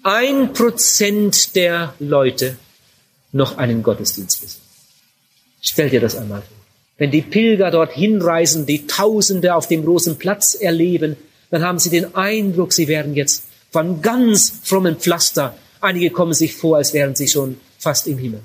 ein 0.03 0.53
Prozent 0.53 1.55
der 1.55 1.93
Leute 1.99 2.57
noch 3.31 3.57
einen 3.57 3.83
Gottesdienst 3.83 4.41
besuchen. 4.41 4.61
Stell 5.61 5.89
dir 5.89 6.01
das 6.01 6.15
einmal 6.15 6.41
vor. 6.41 6.57
Wenn 6.97 7.11
die 7.11 7.21
Pilger 7.21 7.71
dorthin 7.71 8.21
reisen, 8.21 8.65
die 8.65 8.87
Tausende 8.87 9.55
auf 9.55 9.67
dem 9.67 9.83
großen 9.85 10.17
Platz 10.17 10.53
erleben, 10.55 11.17
dann 11.49 11.63
haben 11.63 11.79
sie 11.79 11.89
den 11.89 12.15
Eindruck, 12.15 12.73
sie 12.73 12.87
werden 12.87 13.15
jetzt 13.15 13.43
von 13.71 14.01
ganz 14.01 14.61
frommen 14.63 14.97
Pflaster. 14.97 15.55
Einige 15.79 16.09
kommen 16.09 16.33
sich 16.33 16.53
vor, 16.53 16.77
als 16.77 16.93
wären 16.93 17.15
sie 17.15 17.27
schon 17.27 17.59
fast 17.79 18.07
im 18.07 18.17
Himmel. 18.17 18.41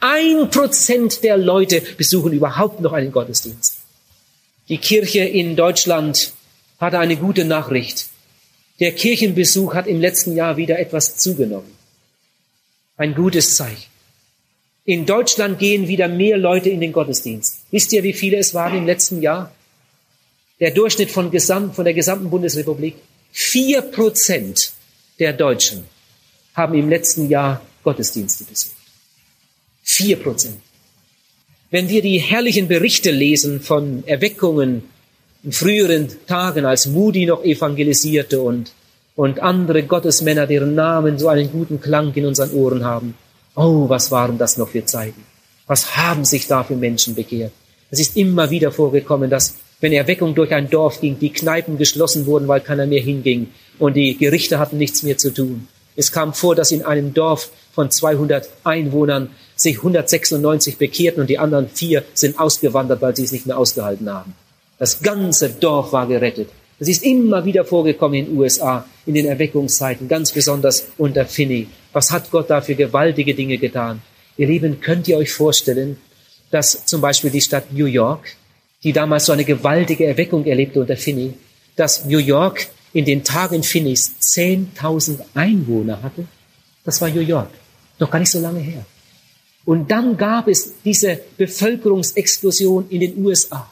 Ein 0.00 0.50
Prozent 0.50 1.24
der 1.24 1.36
Leute 1.36 1.82
besuchen 1.96 2.32
überhaupt 2.32 2.80
noch 2.80 2.92
einen 2.92 3.12
Gottesdienst. 3.12 3.78
Die 4.68 4.78
Kirche 4.78 5.20
in 5.20 5.56
Deutschland 5.56 6.32
hatte 6.78 6.98
eine 6.98 7.16
gute 7.16 7.44
Nachricht. 7.44 8.06
Der 8.80 8.92
Kirchenbesuch 8.92 9.74
hat 9.74 9.86
im 9.86 10.00
letzten 10.00 10.36
Jahr 10.36 10.56
wieder 10.56 10.78
etwas 10.78 11.16
zugenommen. 11.16 11.72
Ein 12.96 13.14
gutes 13.14 13.56
Zeichen. 13.56 13.90
In 14.84 15.04
Deutschland 15.04 15.58
gehen 15.58 15.88
wieder 15.88 16.08
mehr 16.08 16.38
Leute 16.38 16.70
in 16.70 16.80
den 16.80 16.92
Gottesdienst. 16.92 17.60
Wisst 17.70 17.92
ihr, 17.92 18.02
wie 18.02 18.12
viele 18.12 18.38
es 18.38 18.54
waren 18.54 18.78
im 18.78 18.86
letzten 18.86 19.20
Jahr? 19.20 19.52
Der 20.60 20.70
Durchschnitt 20.70 21.10
von, 21.10 21.30
Gesamt, 21.30 21.74
von 21.74 21.84
der 21.84 21.94
gesamten 21.94 22.30
Bundesrepublik. 22.30 22.94
Vier 23.30 23.82
Prozent 23.82 24.72
der 25.18 25.32
Deutschen 25.32 25.84
haben 26.54 26.74
im 26.74 26.88
letzten 26.88 27.28
Jahr 27.28 27.60
Gottesdienste 27.84 28.44
besucht. 28.44 28.74
Vier 29.82 30.16
Prozent. 30.16 30.60
Wenn 31.70 31.88
wir 31.88 32.00
die 32.00 32.18
herrlichen 32.18 32.66
Berichte 32.68 33.10
lesen 33.10 33.60
von 33.60 34.06
Erweckungen 34.06 34.84
früheren 35.52 36.08
Tagen, 36.26 36.64
als 36.64 36.86
Moody 36.86 37.26
noch 37.26 37.44
evangelisierte 37.44 38.40
und, 38.40 38.72
und 39.16 39.40
andere 39.40 39.82
Gottesmänner, 39.82 40.46
deren 40.46 40.74
Namen 40.74 41.18
so 41.18 41.28
einen 41.28 41.50
guten 41.50 41.80
Klang 41.80 42.12
in 42.14 42.26
unseren 42.26 42.52
Ohren 42.52 42.84
haben. 42.84 43.14
Oh, 43.54 43.88
was 43.88 44.10
waren 44.10 44.38
das 44.38 44.56
noch 44.56 44.68
für 44.68 44.84
Zeiten? 44.84 45.24
Was 45.66 45.96
haben 45.96 46.24
sich 46.24 46.46
da 46.46 46.64
für 46.64 46.76
Menschen 46.76 47.14
bekehrt? 47.14 47.52
Es 47.90 48.00
ist 48.00 48.16
immer 48.16 48.50
wieder 48.50 48.70
vorgekommen, 48.70 49.30
dass 49.30 49.54
wenn 49.80 49.92
Erweckung 49.92 50.34
durch 50.34 50.52
ein 50.52 50.70
Dorf 50.70 51.00
ging, 51.00 51.18
die 51.18 51.32
Kneipen 51.32 51.78
geschlossen 51.78 52.26
wurden, 52.26 52.48
weil 52.48 52.60
keiner 52.60 52.86
mehr 52.86 53.02
hinging 53.02 53.48
und 53.78 53.94
die 53.94 54.16
Gerichte 54.16 54.58
hatten 54.58 54.78
nichts 54.78 55.02
mehr 55.02 55.18
zu 55.18 55.32
tun. 55.32 55.68
Es 55.94 56.12
kam 56.12 56.34
vor, 56.34 56.54
dass 56.54 56.70
in 56.70 56.84
einem 56.84 57.14
Dorf 57.14 57.50
von 57.72 57.90
200 57.90 58.48
Einwohnern 58.64 59.30
sich 59.56 59.78
196 59.78 60.78
bekehrten 60.78 61.20
und 61.20 61.30
die 61.30 61.38
anderen 61.38 61.68
vier 61.68 62.04
sind 62.14 62.38
ausgewandert, 62.38 63.02
weil 63.02 63.16
sie 63.16 63.24
es 63.24 63.32
nicht 63.32 63.46
mehr 63.46 63.58
ausgehalten 63.58 64.08
haben. 64.12 64.34
Das 64.78 65.00
ganze 65.00 65.50
Dorf 65.50 65.92
war 65.92 66.06
gerettet. 66.06 66.50
Das 66.78 66.88
ist 66.88 67.02
immer 67.02 67.44
wieder 67.44 67.64
vorgekommen 67.64 68.18
in 68.20 68.26
den 68.26 68.38
USA, 68.38 68.86
in 69.04 69.14
den 69.14 69.26
Erweckungszeiten, 69.26 70.06
ganz 70.06 70.30
besonders 70.30 70.86
unter 70.96 71.26
Finney. 71.26 71.66
Was 71.92 72.12
hat 72.12 72.30
Gott 72.30 72.48
da 72.48 72.60
für 72.60 72.76
gewaltige 72.76 73.34
Dinge 73.34 73.58
getan? 73.58 74.00
Ihr 74.36 74.46
Lieben, 74.46 74.80
könnt 74.80 75.08
ihr 75.08 75.16
euch 75.16 75.32
vorstellen, 75.32 75.96
dass 76.52 76.86
zum 76.86 77.00
Beispiel 77.00 77.30
die 77.30 77.40
Stadt 77.40 77.72
New 77.72 77.86
York, 77.86 78.36
die 78.84 78.92
damals 78.92 79.26
so 79.26 79.32
eine 79.32 79.44
gewaltige 79.44 80.06
Erweckung 80.06 80.46
erlebte 80.46 80.80
unter 80.80 80.96
Finney, 80.96 81.34
dass 81.74 82.04
New 82.04 82.18
York 82.18 82.68
in 82.92 83.04
den 83.04 83.24
Tagen 83.24 83.64
Finneys 83.64 84.14
10.000 84.20 85.18
Einwohner 85.34 86.00
hatte? 86.02 86.26
Das 86.84 87.00
war 87.00 87.08
New 87.08 87.20
York. 87.20 87.50
Noch 87.98 88.10
gar 88.10 88.20
nicht 88.20 88.30
so 88.30 88.38
lange 88.38 88.60
her. 88.60 88.86
Und 89.64 89.90
dann 89.90 90.16
gab 90.16 90.46
es 90.46 90.74
diese 90.84 91.20
Bevölkerungsexplosion 91.36 92.88
in 92.88 93.00
den 93.00 93.24
USA. 93.24 93.68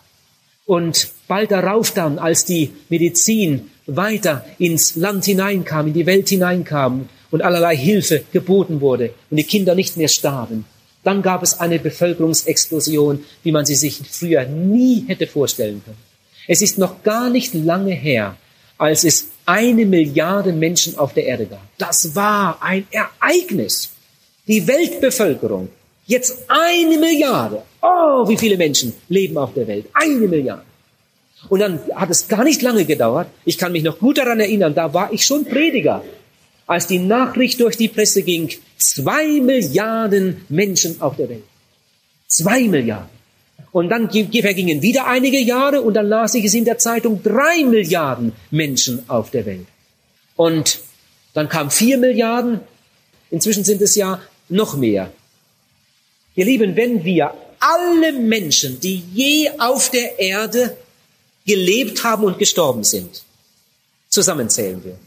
Und 0.66 1.08
bald 1.28 1.52
darauf 1.52 1.92
dann, 1.92 2.18
als 2.18 2.44
die 2.44 2.72
Medizin 2.88 3.70
weiter 3.86 4.44
ins 4.58 4.96
Land 4.96 5.24
hineinkam, 5.24 5.86
in 5.88 5.94
die 5.94 6.06
Welt 6.06 6.28
hineinkam 6.28 7.08
und 7.30 7.42
allerlei 7.42 7.76
Hilfe 7.76 8.24
geboten 8.32 8.80
wurde 8.80 9.14
und 9.30 9.36
die 9.36 9.44
Kinder 9.44 9.74
nicht 9.74 9.96
mehr 9.96 10.08
starben, 10.08 10.64
dann 11.04 11.22
gab 11.22 11.44
es 11.44 11.60
eine 11.60 11.78
Bevölkerungsexplosion, 11.78 13.24
wie 13.44 13.52
man 13.52 13.64
sie 13.64 13.76
sich 13.76 14.00
früher 14.10 14.44
nie 14.44 15.04
hätte 15.06 15.28
vorstellen 15.28 15.80
können. 15.84 15.98
Es 16.48 16.62
ist 16.62 16.78
noch 16.78 17.04
gar 17.04 17.30
nicht 17.30 17.54
lange 17.54 17.92
her, 17.92 18.36
als 18.76 19.04
es 19.04 19.28
eine 19.46 19.86
Milliarde 19.86 20.52
Menschen 20.52 20.98
auf 20.98 21.14
der 21.14 21.26
Erde 21.26 21.46
gab. 21.46 21.62
Das 21.78 22.16
war 22.16 22.60
ein 22.60 22.86
Ereignis. 22.90 23.90
Die 24.48 24.66
Weltbevölkerung, 24.66 25.68
jetzt 26.06 26.44
eine 26.48 26.98
Milliarde. 26.98 27.62
Oh, 27.88 28.28
wie 28.28 28.36
viele 28.36 28.56
Menschen 28.56 28.94
leben 29.08 29.38
auf 29.38 29.54
der 29.54 29.66
Welt? 29.68 29.86
Eine 29.92 30.26
Milliarde. 30.26 30.64
Und 31.48 31.60
dann 31.60 31.78
hat 31.94 32.10
es 32.10 32.26
gar 32.26 32.42
nicht 32.42 32.62
lange 32.62 32.84
gedauert. 32.84 33.28
Ich 33.44 33.58
kann 33.58 33.72
mich 33.72 33.84
noch 33.84 33.98
gut 34.00 34.18
daran 34.18 34.40
erinnern, 34.40 34.74
da 34.74 34.92
war 34.92 35.12
ich 35.12 35.24
schon 35.24 35.44
Prediger. 35.44 36.02
Als 36.66 36.88
die 36.88 36.98
Nachricht 36.98 37.60
durch 37.60 37.76
die 37.76 37.86
Presse 37.86 38.22
ging, 38.22 38.50
zwei 38.76 39.40
Milliarden 39.40 40.44
Menschen 40.48 41.00
auf 41.00 41.14
der 41.16 41.28
Welt. 41.28 41.44
Zwei 42.26 42.62
Milliarden. 42.62 43.14
Und 43.70 43.88
dann 43.90 44.10
vergingen 44.10 44.82
wieder 44.82 45.06
einige 45.06 45.38
Jahre 45.38 45.82
und 45.82 45.94
dann 45.94 46.08
las 46.08 46.34
ich 46.34 46.44
es 46.44 46.54
in 46.54 46.64
der 46.64 46.78
Zeitung, 46.78 47.22
drei 47.22 47.62
Milliarden 47.64 48.32
Menschen 48.50 49.08
auf 49.08 49.30
der 49.30 49.46
Welt. 49.46 49.66
Und 50.34 50.80
dann 51.34 51.48
kam 51.48 51.70
vier 51.70 51.98
Milliarden. 51.98 52.60
Inzwischen 53.30 53.62
sind 53.62 53.80
es 53.80 53.94
ja 53.94 54.20
noch 54.48 54.76
mehr. 54.76 55.12
Ihr 56.34 56.46
Lieben, 56.46 56.74
wenn 56.74 57.04
wir 57.04 57.32
alle 57.66 58.12
Menschen, 58.12 58.80
die 58.80 59.02
je 59.12 59.50
auf 59.58 59.90
der 59.90 60.18
Erde 60.18 60.76
gelebt 61.46 62.02
haben 62.04 62.24
und 62.24 62.38
gestorben 62.38 62.84
sind, 62.84 63.22
zusammenzählen 64.08 64.82
würden, 64.84 65.06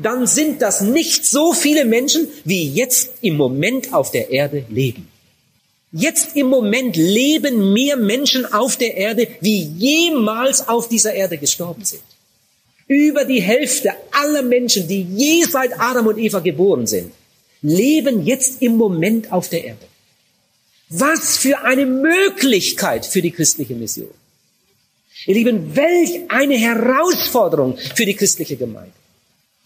dann 0.00 0.26
sind 0.26 0.62
das 0.62 0.80
nicht 0.80 1.26
so 1.26 1.52
viele 1.52 1.84
Menschen, 1.84 2.28
wie 2.44 2.70
jetzt 2.70 3.10
im 3.20 3.36
Moment 3.36 3.92
auf 3.92 4.10
der 4.10 4.30
Erde 4.30 4.64
leben. 4.68 5.08
Jetzt 5.90 6.36
im 6.36 6.46
Moment 6.46 6.96
leben 6.96 7.72
mehr 7.72 7.96
Menschen 7.96 8.50
auf 8.50 8.76
der 8.76 8.96
Erde, 8.96 9.28
wie 9.40 9.62
jemals 9.62 10.66
auf 10.68 10.88
dieser 10.88 11.12
Erde 11.12 11.36
gestorben 11.36 11.84
sind. 11.84 12.02
Über 12.86 13.24
die 13.24 13.42
Hälfte 13.42 13.92
aller 14.10 14.42
Menschen, 14.42 14.88
die 14.88 15.02
je 15.02 15.44
seit 15.44 15.78
Adam 15.78 16.06
und 16.06 16.18
Eva 16.18 16.40
geboren 16.40 16.86
sind, 16.86 17.12
leben 17.60 18.24
jetzt 18.24 18.62
im 18.62 18.76
Moment 18.76 19.30
auf 19.32 19.48
der 19.48 19.64
Erde. 19.64 19.91
Was 20.94 21.38
für 21.38 21.62
eine 21.62 21.86
Möglichkeit 21.86 23.06
für 23.06 23.22
die 23.22 23.30
christliche 23.30 23.74
Mission. 23.74 24.10
Ihr 25.26 25.34
Lieben, 25.34 25.74
welch 25.74 26.20
eine 26.28 26.56
Herausforderung 26.56 27.78
für 27.94 28.04
die 28.04 28.14
christliche 28.14 28.56
Gemeinde. 28.56 28.92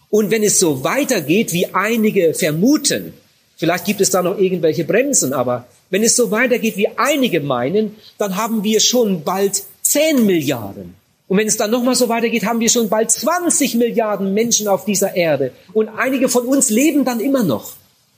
Und 0.09 0.31
wenn 0.31 0.43
es 0.43 0.57
so 0.57 0.85
weitergeht, 0.85 1.51
wie 1.51 1.67
einige 1.73 2.33
vermuten, 2.33 3.13
vielleicht 3.57 3.83
gibt 3.83 3.99
es 3.99 4.09
da 4.09 4.21
noch 4.21 4.39
irgendwelche 4.39 4.85
Bremsen, 4.85 5.33
aber 5.33 5.67
wenn 5.89 6.03
es 6.03 6.15
so 6.15 6.31
weitergeht, 6.31 6.77
wie 6.77 6.87
einige 6.95 7.41
meinen, 7.41 7.97
dann 8.17 8.37
haben 8.37 8.63
wir 8.63 8.79
schon 8.79 9.23
bald 9.25 9.63
10 9.81 10.25
Milliarden. 10.25 10.95
Und 11.27 11.37
wenn 11.37 11.47
es 11.47 11.57
dann 11.57 11.71
nochmal 11.71 11.95
so 11.95 12.07
weitergeht, 12.07 12.45
haben 12.45 12.61
wir 12.61 12.69
schon 12.69 12.87
bald 12.87 13.11
20 13.11 13.75
Milliarden 13.75 14.33
Menschen 14.33 14.69
auf 14.69 14.85
dieser 14.85 15.17
Erde. 15.17 15.51
Und 15.73 15.89
einige 15.89 16.29
von 16.29 16.45
uns 16.45 16.69
leben 16.69 17.03
dann 17.03 17.19
immer 17.19 17.43
noch. 17.43 17.73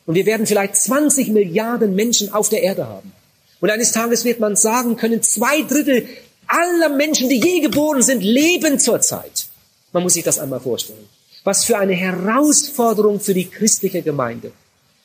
Und 0.09 0.15
wir 0.15 0.25
werden 0.25 0.47
vielleicht 0.47 0.75
20 0.75 1.27
Milliarden 1.27 1.93
Menschen 1.93 2.33
auf 2.33 2.49
der 2.49 2.63
Erde 2.63 2.87
haben. 2.87 3.11
Und 3.59 3.69
eines 3.69 3.91
Tages 3.91 4.25
wird 4.25 4.39
man 4.39 4.55
sagen 4.55 4.95
können, 4.95 5.21
zwei 5.21 5.61
Drittel 5.61 6.07
aller 6.47 6.89
Menschen, 6.89 7.29
die 7.29 7.39
je 7.39 7.59
geboren 7.59 8.01
sind, 8.01 8.23
leben 8.23 8.79
zurzeit. 8.79 9.45
Man 9.93 10.01
muss 10.01 10.15
sich 10.15 10.23
das 10.23 10.39
einmal 10.39 10.61
vorstellen. 10.61 11.07
Was 11.43 11.63
für 11.63 11.77
eine 11.77 11.93
Herausforderung 11.93 13.19
für 13.19 13.35
die 13.35 13.51
christliche 13.51 14.01
Gemeinde. 14.01 14.51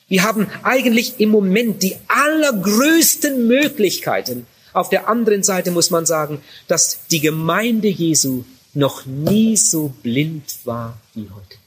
Wir 0.09 0.23
haben 0.23 0.47
eigentlich 0.63 1.21
im 1.21 1.29
Moment 1.29 1.83
die 1.83 1.97
allergrößten 2.09 3.47
Möglichkeiten. 3.47 4.47
Auf 4.73 4.89
der 4.89 5.07
anderen 5.07 5.43
Seite 5.43 5.71
muss 5.71 5.91
man 5.91 6.07
sagen, 6.07 6.41
dass 6.67 7.01
die 7.11 7.21
Gemeinde 7.21 7.89
Jesu 7.89 8.45
noch 8.73 9.05
nie 9.05 9.59
so 9.59 9.93
blind 10.03 10.61
war 10.65 10.97
wie 11.13 11.29
heute. 11.29 11.59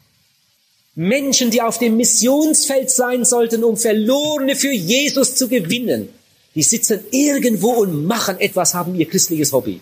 Menschen, 0.97 1.51
die 1.51 1.61
auf 1.61 1.77
dem 1.77 1.95
Missionsfeld 1.95 2.89
sein 2.89 3.23
sollten, 3.23 3.63
um 3.63 3.77
Verlorene 3.77 4.55
für 4.55 4.71
Jesus 4.71 5.35
zu 5.35 5.47
gewinnen, 5.47 6.09
die 6.55 6.63
sitzen 6.63 7.01
irgendwo 7.11 7.69
und 7.69 8.05
machen 8.05 8.39
etwas, 8.39 8.73
haben 8.73 8.95
ihr 8.95 9.07
christliches 9.07 9.53
Hobby. 9.53 9.79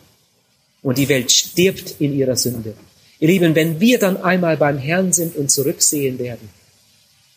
Und 0.82 0.98
die 0.98 1.08
Welt 1.08 1.32
stirbt 1.32 1.96
in 2.00 2.14
ihrer 2.14 2.36
Sünde. 2.36 2.74
Ihr 3.22 3.30
Lieben, 3.30 3.56
wenn 3.56 3.80
wir 3.80 3.98
dann 3.98 4.18
einmal 4.18 4.58
beim 4.58 4.78
Herrn 4.78 5.14
sind 5.14 5.38
und 5.38 5.50
zurücksehen 5.50 6.20
werden, 6.20 6.50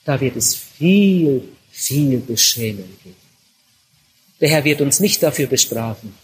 da 0.04 0.20
wird 0.20 0.34
es 0.34 0.56
viel, 0.56 1.44
viel 1.70 2.18
Beschämung 2.18 2.88
geben. 3.04 3.14
Der 4.40 4.48
Herr 4.48 4.64
wird 4.64 4.80
uns 4.80 4.98
nicht 4.98 5.22
dafür 5.22 5.46
bestrafen. 5.46 6.14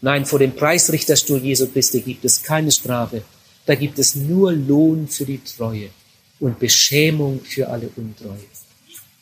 Nein, 0.00 0.26
vor 0.26 0.40
dem 0.40 0.56
Preisrichterstuhl 0.56 1.38
Jesu 1.44 1.68
Christi 1.68 2.00
gibt 2.00 2.24
es 2.24 2.42
keine 2.42 2.72
Strafe. 2.72 3.22
Da 3.66 3.76
gibt 3.76 4.00
es 4.00 4.16
nur 4.16 4.50
Lohn 4.50 5.06
für 5.06 5.24
die 5.24 5.40
Treue 5.44 5.90
und 6.42 6.58
Beschämung 6.58 7.40
für 7.44 7.68
alle 7.68 7.88
Untreue. 7.94 8.48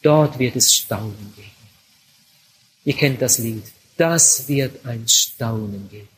Dort 0.01 0.39
wird 0.39 0.57
es 0.57 0.75
Staunen 0.75 1.33
geben. 1.37 1.51
Ihr 2.87 2.95
kennt 2.95 3.21
das 3.21 3.37
Lied. 3.39 3.65
Das 3.99 4.49
wird 4.49 4.87
ein 4.87 5.07
Staunen 5.07 5.89
geben. 5.91 6.09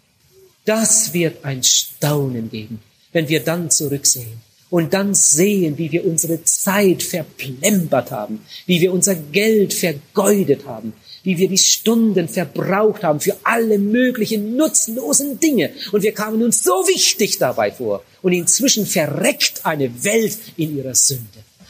Das 0.64 1.12
wird 1.12 1.44
ein 1.44 1.64
Staunen 1.64 2.48
geben, 2.48 2.80
wenn 3.12 3.28
wir 3.28 3.42
dann 3.42 3.68
zurücksehen 3.68 4.40
und 4.70 4.94
dann 4.94 5.12
sehen, 5.12 5.76
wie 5.76 5.90
wir 5.90 6.06
unsere 6.06 6.44
Zeit 6.44 7.02
verplempert 7.02 8.12
haben, 8.12 8.46
wie 8.66 8.80
wir 8.80 8.92
unser 8.92 9.16
Geld 9.16 9.74
vergeudet 9.74 10.66
haben, 10.66 10.92
wie 11.24 11.38
wir 11.38 11.48
die 11.48 11.58
Stunden 11.58 12.28
verbraucht 12.28 13.04
haben 13.04 13.20
für 13.20 13.36
alle 13.44 13.78
möglichen 13.78 14.56
nutzlosen 14.56 15.38
Dinge. 15.38 15.70
Und 15.92 16.02
wir 16.02 16.12
kamen 16.12 16.42
uns 16.42 16.62
so 16.62 16.86
wichtig 16.88 17.38
dabei 17.38 17.70
vor. 17.70 18.04
Und 18.22 18.32
inzwischen 18.32 18.86
verreckt 18.86 19.64
eine 19.64 20.04
Welt 20.04 20.38
in 20.56 20.76
ihrer 20.76 20.94
Sünde. 20.94 21.26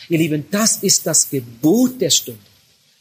Ihr 0.09 0.19
Lieben, 0.19 0.47
das 0.51 0.77
ist 0.83 1.07
das 1.07 1.31
Gebot 1.31 2.01
der 2.01 2.11
Stunde. 2.11 2.41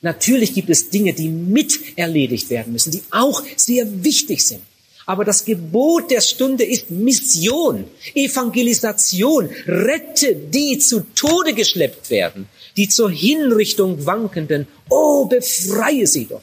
Natürlich 0.01 0.53
gibt 0.53 0.70
es 0.70 0.89
Dinge, 0.89 1.13
die 1.13 1.29
mit 1.29 1.98
erledigt 1.98 2.50
werden 2.50 2.74
müssen, 2.74 2.91
die 2.91 3.03
auch 3.12 3.43
sehr 3.55 4.03
wichtig 4.03 4.46
sind. 4.46 4.62
Aber 5.05 5.25
das 5.25 5.46
Gebot 5.46 6.12
der 6.12 6.22
Stunde 6.22 6.63
ist 6.63 6.89
Mission, 6.89 7.86
Evangelisation. 8.13 9.50
Rette 9.67 10.36
die 10.36 10.77
zu 10.79 11.01
Tode 11.15 11.53
geschleppt 11.53 12.10
werden, 12.10 12.48
die 12.77 12.89
zur 12.89 13.11
Hinrichtung 13.11 14.05
wankenden. 14.05 14.67
Oh, 14.89 15.25
befreie 15.25 16.07
sie 16.07 16.25
doch. 16.25 16.41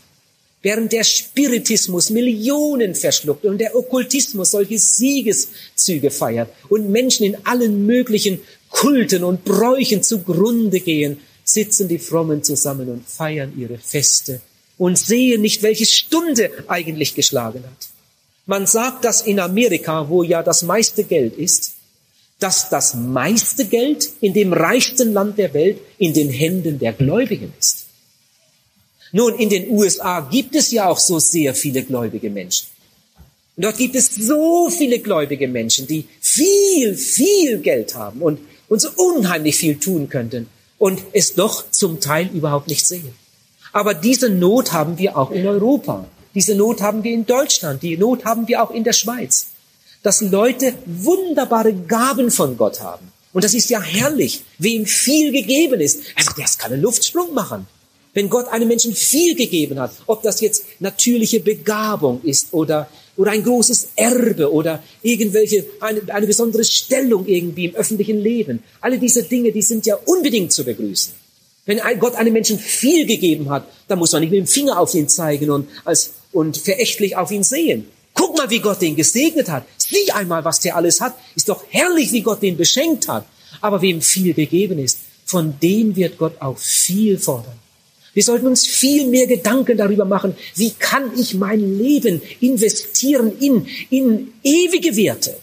Während 0.60 0.92
der 0.92 1.04
Spiritismus 1.04 2.10
Millionen 2.10 2.94
verschluckt 2.94 3.44
und 3.44 3.58
der 3.58 3.76
Okkultismus 3.76 4.50
solche 4.50 4.78
Siegeszüge 4.78 6.10
feiert 6.10 6.50
und 6.68 6.90
Menschen 6.90 7.24
in 7.24 7.36
allen 7.44 7.86
möglichen 7.86 8.40
Kulten 8.68 9.22
und 9.22 9.44
Bräuchen 9.44 10.02
zugrunde 10.02 10.80
gehen, 10.80 11.20
sitzen 11.44 11.88
die 11.88 11.98
Frommen 11.98 12.42
zusammen 12.42 12.88
und 12.88 13.08
feiern 13.08 13.52
ihre 13.56 13.78
Feste 13.78 14.40
und 14.76 14.98
sehen 14.98 15.42
nicht, 15.42 15.62
welche 15.62 15.86
Stunde 15.86 16.50
eigentlich 16.66 17.14
geschlagen 17.14 17.62
hat. 17.64 17.88
Man 18.46 18.66
sagt, 18.66 19.04
dass 19.04 19.22
in 19.22 19.40
Amerika, 19.40 20.08
wo 20.08 20.22
ja 20.22 20.42
das 20.42 20.62
meiste 20.62 21.04
Geld 21.04 21.36
ist, 21.36 21.74
dass 22.38 22.68
das 22.68 22.94
meiste 22.94 23.64
Geld 23.66 24.08
in 24.20 24.32
dem 24.32 24.52
reichsten 24.52 25.12
Land 25.12 25.38
der 25.38 25.54
Welt 25.54 25.78
in 25.98 26.14
den 26.14 26.30
Händen 26.30 26.78
der 26.78 26.92
Gläubigen 26.92 27.52
ist. 27.58 27.86
Nun, 29.12 29.34
in 29.34 29.48
den 29.48 29.70
USA 29.70 30.20
gibt 30.20 30.54
es 30.54 30.70
ja 30.70 30.88
auch 30.88 30.98
so 30.98 31.18
sehr 31.18 31.54
viele 31.54 31.82
gläubige 31.82 32.30
Menschen. 32.30 32.66
Und 33.56 33.64
dort 33.64 33.78
gibt 33.78 33.96
es 33.96 34.14
so 34.14 34.70
viele 34.70 35.00
gläubige 35.00 35.48
Menschen, 35.48 35.86
die 35.86 36.04
viel, 36.20 36.94
viel 36.94 37.58
Geld 37.58 37.94
haben 37.94 38.22
und, 38.22 38.38
und 38.68 38.80
so 38.80 38.88
unheimlich 38.96 39.56
viel 39.56 39.80
tun 39.80 40.08
könnten 40.08 40.48
und 40.78 41.00
es 41.12 41.34
doch 41.34 41.70
zum 41.70 42.00
Teil 42.00 42.30
überhaupt 42.32 42.68
nicht 42.68 42.86
sehen. 42.86 43.14
Aber 43.72 43.94
diese 43.94 44.30
Not 44.30 44.72
haben 44.72 44.98
wir 44.98 45.16
auch 45.16 45.30
in 45.30 45.46
Europa. 45.46 46.06
Diese 46.34 46.54
Not 46.54 46.80
haben 46.82 47.02
wir 47.02 47.12
in 47.12 47.26
Deutschland. 47.26 47.82
Die 47.82 47.96
Not 47.96 48.24
haben 48.24 48.46
wir 48.46 48.62
auch 48.62 48.70
in 48.70 48.84
der 48.84 48.92
Schweiz. 48.92 49.48
Dass 50.08 50.22
Leute 50.22 50.72
wunderbare 50.86 51.74
Gaben 51.74 52.30
von 52.30 52.56
Gott 52.56 52.80
haben. 52.80 53.12
Und 53.34 53.44
das 53.44 53.52
ist 53.52 53.68
ja 53.68 53.82
herrlich, 53.82 54.42
wem 54.56 54.86
viel 54.86 55.32
gegeben 55.32 55.82
ist. 55.82 56.00
Also 56.14 56.30
der 56.32 56.46
kann 56.56 56.72
einen 56.72 56.80
Luftsprung 56.80 57.34
machen. 57.34 57.66
Wenn 58.14 58.30
Gott 58.30 58.48
einem 58.48 58.68
Menschen 58.68 58.94
viel 58.94 59.34
gegeben 59.34 59.78
hat, 59.78 59.92
ob 60.06 60.22
das 60.22 60.40
jetzt 60.40 60.64
natürliche 60.78 61.40
Begabung 61.40 62.22
ist 62.22 62.54
oder, 62.54 62.88
oder 63.18 63.32
ein 63.32 63.44
großes 63.44 63.88
Erbe 63.96 64.50
oder 64.50 64.82
irgendwelche, 65.02 65.66
eine, 65.80 66.00
eine 66.08 66.26
besondere 66.26 66.64
Stellung 66.64 67.26
irgendwie 67.26 67.66
im 67.66 67.74
öffentlichen 67.74 68.18
Leben. 68.18 68.62
Alle 68.80 68.96
diese 68.96 69.24
Dinge, 69.24 69.52
die 69.52 69.60
sind 69.60 69.84
ja 69.84 69.98
unbedingt 70.06 70.54
zu 70.54 70.64
begrüßen. 70.64 71.12
Wenn 71.66 71.80
Gott 72.00 72.14
einem 72.14 72.32
Menschen 72.32 72.58
viel 72.58 73.04
gegeben 73.04 73.50
hat, 73.50 73.68
dann 73.88 73.98
muss 73.98 74.12
man 74.12 74.22
nicht 74.22 74.30
mit 74.30 74.38
dem 74.40 74.46
Finger 74.46 74.80
auf 74.80 74.94
ihn 74.94 75.10
zeigen 75.10 75.50
und, 75.50 75.68
als, 75.84 76.14
und 76.32 76.56
verächtlich 76.56 77.14
auf 77.14 77.30
ihn 77.30 77.44
sehen. 77.44 77.88
Guck 78.18 78.36
mal, 78.36 78.50
wie 78.50 78.58
Gott 78.58 78.82
den 78.82 78.96
gesegnet 78.96 79.48
hat. 79.48 79.64
Sieh 79.88 80.10
einmal, 80.12 80.44
was 80.44 80.60
der 80.60 80.76
alles 80.76 81.00
hat. 81.00 81.14
Ist 81.34 81.48
doch 81.48 81.64
herrlich, 81.70 82.12
wie 82.12 82.22
Gott 82.22 82.42
den 82.42 82.56
beschenkt 82.56 83.08
hat. 83.08 83.24
Aber 83.60 83.80
wem 83.80 84.02
viel 84.02 84.34
gegeben 84.34 84.78
ist, 84.78 84.98
von 85.24 85.58
dem 85.60 85.96
wird 85.96 86.18
Gott 86.18 86.40
auch 86.40 86.58
viel 86.58 87.18
fordern. 87.18 87.58
Wir 88.14 88.22
sollten 88.22 88.46
uns 88.46 88.66
viel 88.66 89.06
mehr 89.06 89.26
Gedanken 89.26 89.76
darüber 89.76 90.04
machen, 90.04 90.34
wie 90.56 90.70
kann 90.70 91.12
ich 91.16 91.34
mein 91.34 91.78
Leben 91.78 92.20
investieren 92.40 93.38
in, 93.38 93.66
in 93.90 94.32
ewige 94.42 94.96
Werte? 94.96 95.38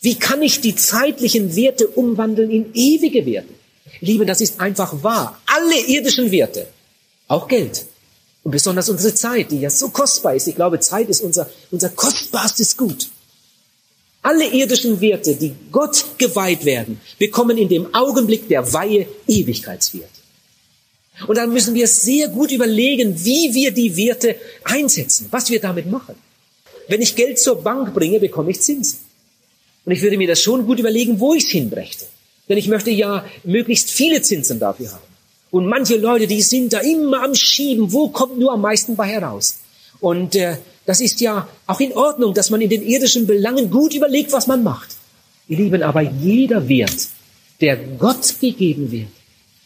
Wie 0.00 0.14
kann 0.14 0.42
ich 0.42 0.60
die 0.60 0.76
zeitlichen 0.76 1.56
Werte 1.56 1.88
umwandeln 1.88 2.50
in 2.50 2.66
ewige 2.74 3.26
Werte? 3.26 3.52
Liebe, 4.00 4.26
das 4.26 4.40
ist 4.40 4.60
einfach 4.60 5.02
wahr. 5.02 5.40
Alle 5.46 5.80
irdischen 5.86 6.30
Werte, 6.30 6.68
auch 7.28 7.48
Geld 7.48 7.86
und 8.44 8.52
besonders 8.52 8.88
unsere 8.88 9.14
Zeit, 9.14 9.50
die 9.50 9.60
ja 9.60 9.70
so 9.70 9.88
kostbar 9.88 10.34
ist. 10.34 10.46
Ich 10.46 10.54
glaube, 10.54 10.78
Zeit 10.78 11.08
ist 11.08 11.22
unser, 11.22 11.50
unser 11.70 11.88
kostbarstes 11.88 12.76
Gut. 12.76 13.08
Alle 14.26 14.46
irdischen 14.48 15.00
Werte, 15.00 15.36
die 15.36 15.54
Gott 15.70 16.04
geweiht 16.18 16.64
werden, 16.64 17.00
bekommen 17.16 17.56
in 17.58 17.68
dem 17.68 17.94
Augenblick 17.94 18.48
der 18.48 18.72
Weihe 18.72 19.06
Ewigkeitswert. 19.28 20.10
Und 21.28 21.38
dann 21.38 21.52
müssen 21.52 21.76
wir 21.76 21.86
sehr 21.86 22.26
gut 22.26 22.50
überlegen, 22.50 23.14
wie 23.24 23.54
wir 23.54 23.70
die 23.70 23.96
Werte 23.96 24.34
einsetzen, 24.64 25.28
was 25.30 25.48
wir 25.48 25.60
damit 25.60 25.86
machen. 25.88 26.16
Wenn 26.88 27.02
ich 27.02 27.14
Geld 27.14 27.38
zur 27.38 27.62
Bank 27.62 27.94
bringe, 27.94 28.18
bekomme 28.18 28.50
ich 28.50 28.60
Zinsen. 28.60 28.98
Und 29.84 29.92
ich 29.92 30.02
würde 30.02 30.18
mir 30.18 30.26
das 30.26 30.42
schon 30.42 30.66
gut 30.66 30.80
überlegen, 30.80 31.20
wo 31.20 31.32
ich 31.34 31.44
es 31.44 31.50
hinbrächte. 31.50 32.06
Denn 32.48 32.58
ich 32.58 32.66
möchte 32.66 32.90
ja 32.90 33.24
möglichst 33.44 33.92
viele 33.92 34.22
Zinsen 34.22 34.58
dafür 34.58 34.90
haben. 34.90 35.06
Und 35.52 35.68
manche 35.68 35.98
Leute, 35.98 36.26
die 36.26 36.42
sind 36.42 36.72
da 36.72 36.80
immer 36.80 37.22
am 37.22 37.36
Schieben, 37.36 37.92
wo 37.92 38.08
kommt 38.08 38.40
nur 38.40 38.52
am 38.52 38.60
meisten 38.60 38.96
bei 38.96 39.06
heraus. 39.06 39.58
Und 40.00 40.34
äh, 40.34 40.56
das 40.86 41.00
ist 41.00 41.20
ja 41.20 41.48
auch 41.66 41.80
in 41.80 41.92
Ordnung, 41.92 42.32
dass 42.32 42.50
man 42.50 42.60
in 42.60 42.70
den 42.70 42.82
irdischen 42.82 43.26
Belangen 43.26 43.70
gut 43.70 43.92
überlegt, 43.94 44.32
was 44.32 44.46
man 44.46 44.62
macht. 44.62 44.90
Ihr 45.48 45.58
Lieben, 45.58 45.82
aber 45.82 46.00
jeder 46.00 46.68
Wert, 46.68 47.08
der 47.60 47.76
Gott 47.76 48.40
gegeben 48.40 48.90
wird, 48.90 49.08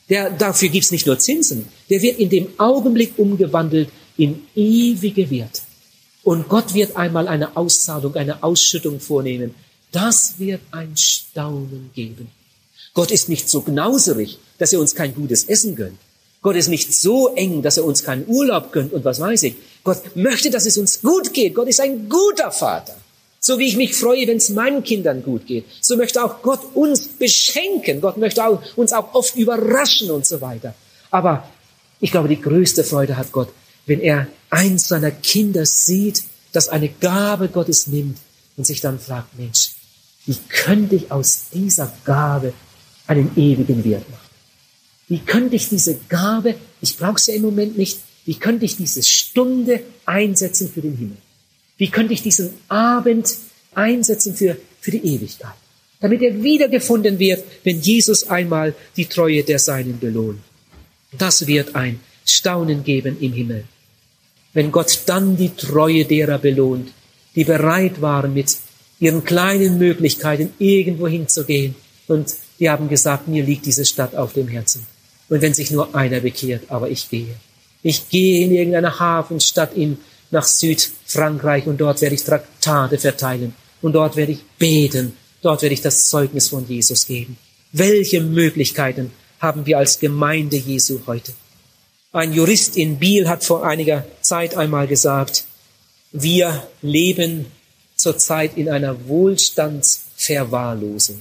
der, 0.08 0.30
dafür 0.30 0.70
gibt's 0.70 0.90
nicht 0.90 1.06
nur 1.06 1.18
Zinsen, 1.18 1.68
der 1.88 2.02
wird 2.02 2.18
in 2.18 2.30
dem 2.30 2.48
Augenblick 2.58 3.12
umgewandelt 3.16 3.90
in 4.16 4.42
ewige 4.54 5.30
Werte. 5.30 5.62
Und 6.22 6.48
Gott 6.48 6.74
wird 6.74 6.96
einmal 6.96 7.28
eine 7.28 7.56
Auszahlung, 7.56 8.14
eine 8.16 8.42
Ausschüttung 8.42 9.00
vornehmen. 9.00 9.54
Das 9.92 10.38
wird 10.38 10.60
ein 10.70 10.96
Staunen 10.96 11.90
geben. 11.94 12.28
Gott 12.92 13.10
ist 13.10 13.28
nicht 13.28 13.48
so 13.48 13.62
gnauserig, 13.62 14.38
dass 14.58 14.72
er 14.72 14.80
uns 14.80 14.94
kein 14.94 15.14
gutes 15.14 15.44
Essen 15.44 15.76
gönnt. 15.76 15.98
Gott 16.42 16.56
ist 16.56 16.68
nicht 16.68 16.92
so 16.94 17.34
eng, 17.34 17.62
dass 17.62 17.76
er 17.76 17.84
uns 17.84 18.02
keinen 18.02 18.26
Urlaub 18.26 18.72
gönnt 18.72 18.92
und 18.92 19.04
was 19.04 19.20
weiß 19.20 19.42
ich. 19.44 19.54
Gott 19.84 20.16
möchte, 20.16 20.50
dass 20.50 20.66
es 20.66 20.76
uns 20.78 21.00
gut 21.00 21.32
geht. 21.32 21.54
Gott 21.54 21.68
ist 21.68 21.80
ein 21.80 22.08
guter 22.08 22.50
Vater. 22.50 22.96
So 23.42 23.58
wie 23.58 23.68
ich 23.68 23.76
mich 23.76 23.94
freue, 23.94 24.26
wenn 24.26 24.36
es 24.36 24.50
meinen 24.50 24.84
Kindern 24.84 25.22
gut 25.22 25.46
geht, 25.46 25.64
so 25.80 25.96
möchte 25.96 26.22
auch 26.22 26.42
Gott 26.42 26.60
uns 26.74 27.08
beschenken. 27.08 28.02
Gott 28.02 28.18
möchte 28.18 28.44
auch, 28.44 28.60
uns 28.76 28.92
auch 28.92 29.14
oft 29.14 29.34
überraschen 29.36 30.10
und 30.10 30.26
so 30.26 30.42
weiter. 30.42 30.74
Aber 31.10 31.48
ich 32.00 32.10
glaube, 32.10 32.28
die 32.28 32.40
größte 32.40 32.84
Freude 32.84 33.16
hat 33.16 33.32
Gott, 33.32 33.48
wenn 33.86 34.00
er 34.00 34.26
eins 34.50 34.88
seiner 34.88 35.10
Kinder 35.10 35.64
sieht, 35.64 36.22
das 36.52 36.68
eine 36.68 36.88
Gabe 36.88 37.48
Gottes 37.48 37.86
nimmt 37.86 38.18
und 38.56 38.66
sich 38.66 38.80
dann 38.80 38.98
fragt, 38.98 39.38
Mensch, 39.38 39.70
wie 40.26 40.36
könnte 40.48 40.96
ich 40.96 41.10
aus 41.10 41.44
dieser 41.52 41.92
Gabe 42.04 42.52
einen 43.06 43.32
ewigen 43.36 43.84
Wert 43.84 44.08
machen? 44.10 44.28
Wie 45.08 45.18
könnte 45.18 45.56
ich 45.56 45.68
diese 45.68 45.96
Gabe, 46.08 46.56
ich 46.80 46.98
brauche 46.98 47.18
sie 47.18 47.34
im 47.34 47.42
Moment 47.42 47.78
nicht, 47.78 47.98
wie 48.30 48.38
könnte 48.38 48.64
ich 48.64 48.76
diese 48.76 49.02
Stunde 49.02 49.82
einsetzen 50.06 50.70
für 50.72 50.80
den 50.80 50.96
Himmel? 50.96 51.16
Wie 51.78 51.90
könnte 51.90 52.14
ich 52.14 52.22
diesen 52.22 52.50
Abend 52.68 53.28
einsetzen 53.74 54.36
für, 54.36 54.56
für 54.80 54.92
die 54.92 55.04
Ewigkeit? 55.04 55.58
Damit 55.98 56.22
er 56.22 56.40
wiedergefunden 56.40 57.18
wird, 57.18 57.42
wenn 57.64 57.80
Jesus 57.80 58.30
einmal 58.30 58.76
die 58.96 59.06
Treue 59.06 59.42
der 59.42 59.58
Seinen 59.58 59.98
belohnt. 59.98 60.38
Das 61.18 61.48
wird 61.48 61.74
ein 61.74 61.98
Staunen 62.24 62.84
geben 62.84 63.16
im 63.20 63.32
Himmel. 63.32 63.64
Wenn 64.52 64.70
Gott 64.70 65.00
dann 65.06 65.36
die 65.36 65.56
Treue 65.56 66.04
derer 66.04 66.38
belohnt, 66.38 66.92
die 67.34 67.42
bereit 67.42 68.00
waren, 68.00 68.32
mit 68.32 68.58
ihren 69.00 69.24
kleinen 69.24 69.76
Möglichkeiten 69.76 70.52
irgendwo 70.60 71.08
hinzugehen. 71.08 71.74
Und 72.06 72.32
die 72.60 72.70
haben 72.70 72.88
gesagt, 72.88 73.26
mir 73.26 73.42
liegt 73.42 73.66
diese 73.66 73.84
Stadt 73.84 74.14
auf 74.14 74.34
dem 74.34 74.46
Herzen. 74.46 74.86
Und 75.28 75.42
wenn 75.42 75.52
sich 75.52 75.72
nur 75.72 75.96
einer 75.96 76.20
bekehrt, 76.20 76.70
aber 76.70 76.88
ich 76.90 77.10
gehe. 77.10 77.34
Ich 77.82 78.08
gehe 78.08 78.44
in 78.44 78.54
irgendeine 78.54 78.98
Hafenstadt 78.98 79.74
in, 79.74 79.98
nach 80.30 80.44
Südfrankreich 80.44 81.66
und 81.66 81.80
dort 81.80 82.00
werde 82.00 82.14
ich 82.14 82.24
Traktate 82.24 82.98
verteilen. 82.98 83.54
Und 83.82 83.94
dort 83.94 84.16
werde 84.16 84.32
ich 84.32 84.42
beten. 84.58 85.16
Dort 85.42 85.62
werde 85.62 85.74
ich 85.74 85.80
das 85.80 86.08
Zeugnis 86.08 86.48
von 86.48 86.68
Jesus 86.68 87.06
geben. 87.06 87.36
Welche 87.72 88.20
Möglichkeiten 88.20 89.12
haben 89.38 89.64
wir 89.64 89.78
als 89.78 89.98
Gemeinde 89.98 90.56
Jesu 90.56 91.00
heute? 91.06 91.32
Ein 92.12 92.32
Jurist 92.32 92.76
in 92.76 92.98
Biel 92.98 93.28
hat 93.28 93.44
vor 93.44 93.64
einiger 93.64 94.04
Zeit 94.20 94.56
einmal 94.56 94.88
gesagt, 94.88 95.44
wir 96.12 96.66
leben 96.82 97.46
zurzeit 97.94 98.56
in 98.56 98.68
einer 98.68 99.06
Wohlstandsverwahrlosung. 99.06 101.20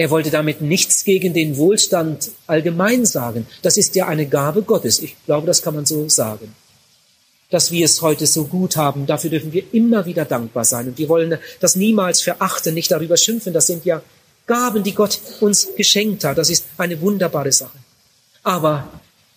Er 0.00 0.08
wollte 0.08 0.30
damit 0.30 0.62
nichts 0.62 1.04
gegen 1.04 1.34
den 1.34 1.58
Wohlstand 1.58 2.30
allgemein 2.46 3.04
sagen. 3.04 3.46
Das 3.60 3.76
ist 3.76 3.94
ja 3.96 4.08
eine 4.08 4.24
Gabe 4.24 4.62
Gottes. 4.62 4.98
Ich 4.98 5.14
glaube, 5.26 5.46
das 5.46 5.60
kann 5.60 5.74
man 5.74 5.84
so 5.84 6.08
sagen. 6.08 6.54
Dass 7.50 7.70
wir 7.70 7.84
es 7.84 8.00
heute 8.00 8.26
so 8.26 8.46
gut 8.46 8.78
haben, 8.78 9.04
dafür 9.04 9.28
dürfen 9.28 9.52
wir 9.52 9.62
immer 9.74 10.06
wieder 10.06 10.24
dankbar 10.24 10.64
sein. 10.64 10.88
Und 10.88 10.96
wir 10.96 11.10
wollen 11.10 11.36
das 11.60 11.76
niemals 11.76 12.22
verachten, 12.22 12.72
nicht 12.72 12.90
darüber 12.90 13.18
schimpfen. 13.18 13.52
Das 13.52 13.66
sind 13.66 13.84
ja 13.84 14.00
Gaben, 14.46 14.82
die 14.84 14.94
Gott 14.94 15.20
uns 15.40 15.68
geschenkt 15.76 16.24
hat. 16.24 16.38
Das 16.38 16.48
ist 16.48 16.64
eine 16.78 16.98
wunderbare 17.02 17.52
Sache. 17.52 17.76
Aber 18.42 18.88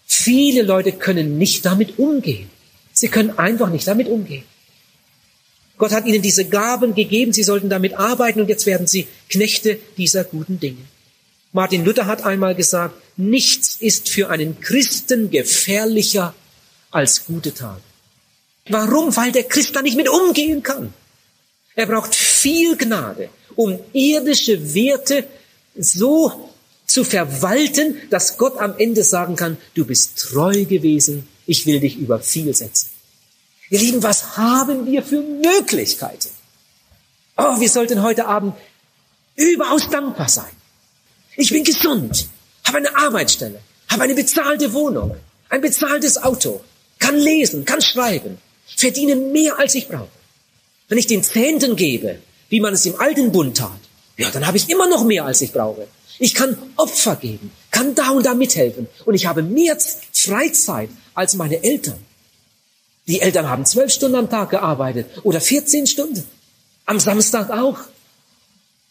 viele 0.06 0.62
Leute 0.62 0.94
können 0.94 1.38
nicht 1.38 1.66
damit 1.66 2.00
umgehen. 2.00 2.50
Sie 2.94 3.10
können 3.10 3.38
einfach 3.38 3.70
nicht 3.70 3.86
damit 3.86 4.08
umgehen. 4.08 4.46
Gott 5.78 5.92
hat 5.92 6.06
ihnen 6.06 6.22
diese 6.22 6.46
Gaben 6.46 6.94
gegeben, 6.94 7.34
sie 7.34 7.44
sollten 7.44 7.70
damit 7.70 7.96
arbeiten 7.96 8.42
und 8.42 8.50
jetzt 8.50 8.66
werden 8.66 8.88
sie 8.88 9.08
Knechte 9.30 9.80
dieser 9.98 10.24
guten 10.24 10.60
Dinge. 10.60 10.86
Martin 11.52 11.86
Luther 11.86 12.08
hat 12.08 12.24
einmal 12.24 12.56
gesagt, 12.56 12.96
nichts 13.18 13.76
ist 13.80 14.10
für 14.10 14.30
einen 14.30 14.60
Christen 14.60 15.30
gefährlicher 15.30 16.34
als 16.92 17.26
gute 17.26 17.54
Tage. 17.54 17.82
Warum? 18.70 19.16
Weil 19.16 19.32
der 19.32 19.44
Christ 19.44 19.76
da 19.76 19.82
nicht 19.82 19.98
mit 19.98 20.10
umgehen 20.10 20.64
kann. 20.64 20.94
Er 21.76 21.88
braucht 21.88 22.16
viel 22.16 22.78
Gnade, 22.78 23.30
um 23.56 23.80
irdische 23.94 24.74
Werte 24.74 25.26
so 25.76 26.50
zu 26.86 27.04
verwalten, 27.04 27.98
dass 28.10 28.38
Gott 28.38 28.58
am 28.58 28.76
Ende 28.78 29.04
sagen 29.04 29.36
kann, 29.36 29.58
du 29.74 29.86
bist 29.86 30.20
treu 30.20 30.66
gewesen, 30.66 31.28
ich 31.46 31.66
will 31.66 31.80
dich 31.80 31.98
über 31.98 32.20
viel 32.20 32.54
setzen. 32.54 32.90
Ihr 33.70 33.80
Lieben, 33.80 34.04
was 34.04 34.38
haben 34.38 34.86
wir 34.86 35.04
für 35.04 35.22
Möglichkeiten? 35.22 36.30
Oh, 37.38 37.60
wir 37.60 37.70
sollten 37.70 38.04
heute 38.04 38.26
Abend 38.26 38.56
überaus 39.36 39.90
dankbar 39.90 40.30
sein. 40.30 40.52
Ich 41.36 41.50
bin 41.50 41.64
gesund, 41.64 42.28
habe 42.66 42.78
eine 42.78 42.96
Arbeitsstelle, 42.96 43.60
habe 43.90 44.04
eine 44.04 44.14
bezahlte 44.14 44.74
Wohnung, 44.74 45.16
ein 45.50 45.62
bezahltes 45.62 46.22
Auto, 46.22 46.62
kann 47.00 47.18
lesen, 47.18 47.66
kann 47.66 47.82
schreiben, 47.82 48.38
verdiene 48.76 49.16
mehr 49.16 49.58
als 49.58 49.74
ich 49.76 49.88
brauche. 49.88 50.10
Wenn 50.88 50.98
ich 50.98 51.08
den 51.08 51.24
Zehnten 51.24 51.76
gebe, 51.76 52.20
wie 52.50 52.60
man 52.60 52.74
es 52.74 52.86
im 52.86 53.00
alten 53.00 53.32
Bund 53.32 53.58
tat, 53.58 53.80
ja, 54.18 54.30
dann 54.30 54.46
habe 54.46 54.58
ich 54.58 54.70
immer 54.70 54.88
noch 54.88 55.04
mehr 55.04 55.26
als 55.26 55.42
ich 55.42 55.52
brauche. 55.52 55.88
Ich 56.20 56.36
kann 56.36 56.56
Opfer 56.76 57.16
geben, 57.16 57.52
kann 57.72 57.96
da 57.96 58.12
und 58.12 58.26
da 58.26 58.36
mithelfen 58.36 58.88
und 59.06 59.16
ich 59.16 59.26
habe 59.26 59.42
mehr 59.42 59.78
Freizeit 60.14 60.90
als 61.16 61.34
meine 61.34 61.64
Eltern. 61.64 62.06
Die 63.08 63.22
Eltern 63.22 63.50
haben 63.50 63.66
zwölf 63.66 63.92
Stunden 63.92 64.16
am 64.16 64.30
Tag 64.30 64.52
gearbeitet 64.52 65.08
oder 65.24 65.42
14 65.42 65.88
Stunden. 65.88 66.24
Am 66.86 67.00
Samstag 67.00 67.50
auch. 67.50 67.80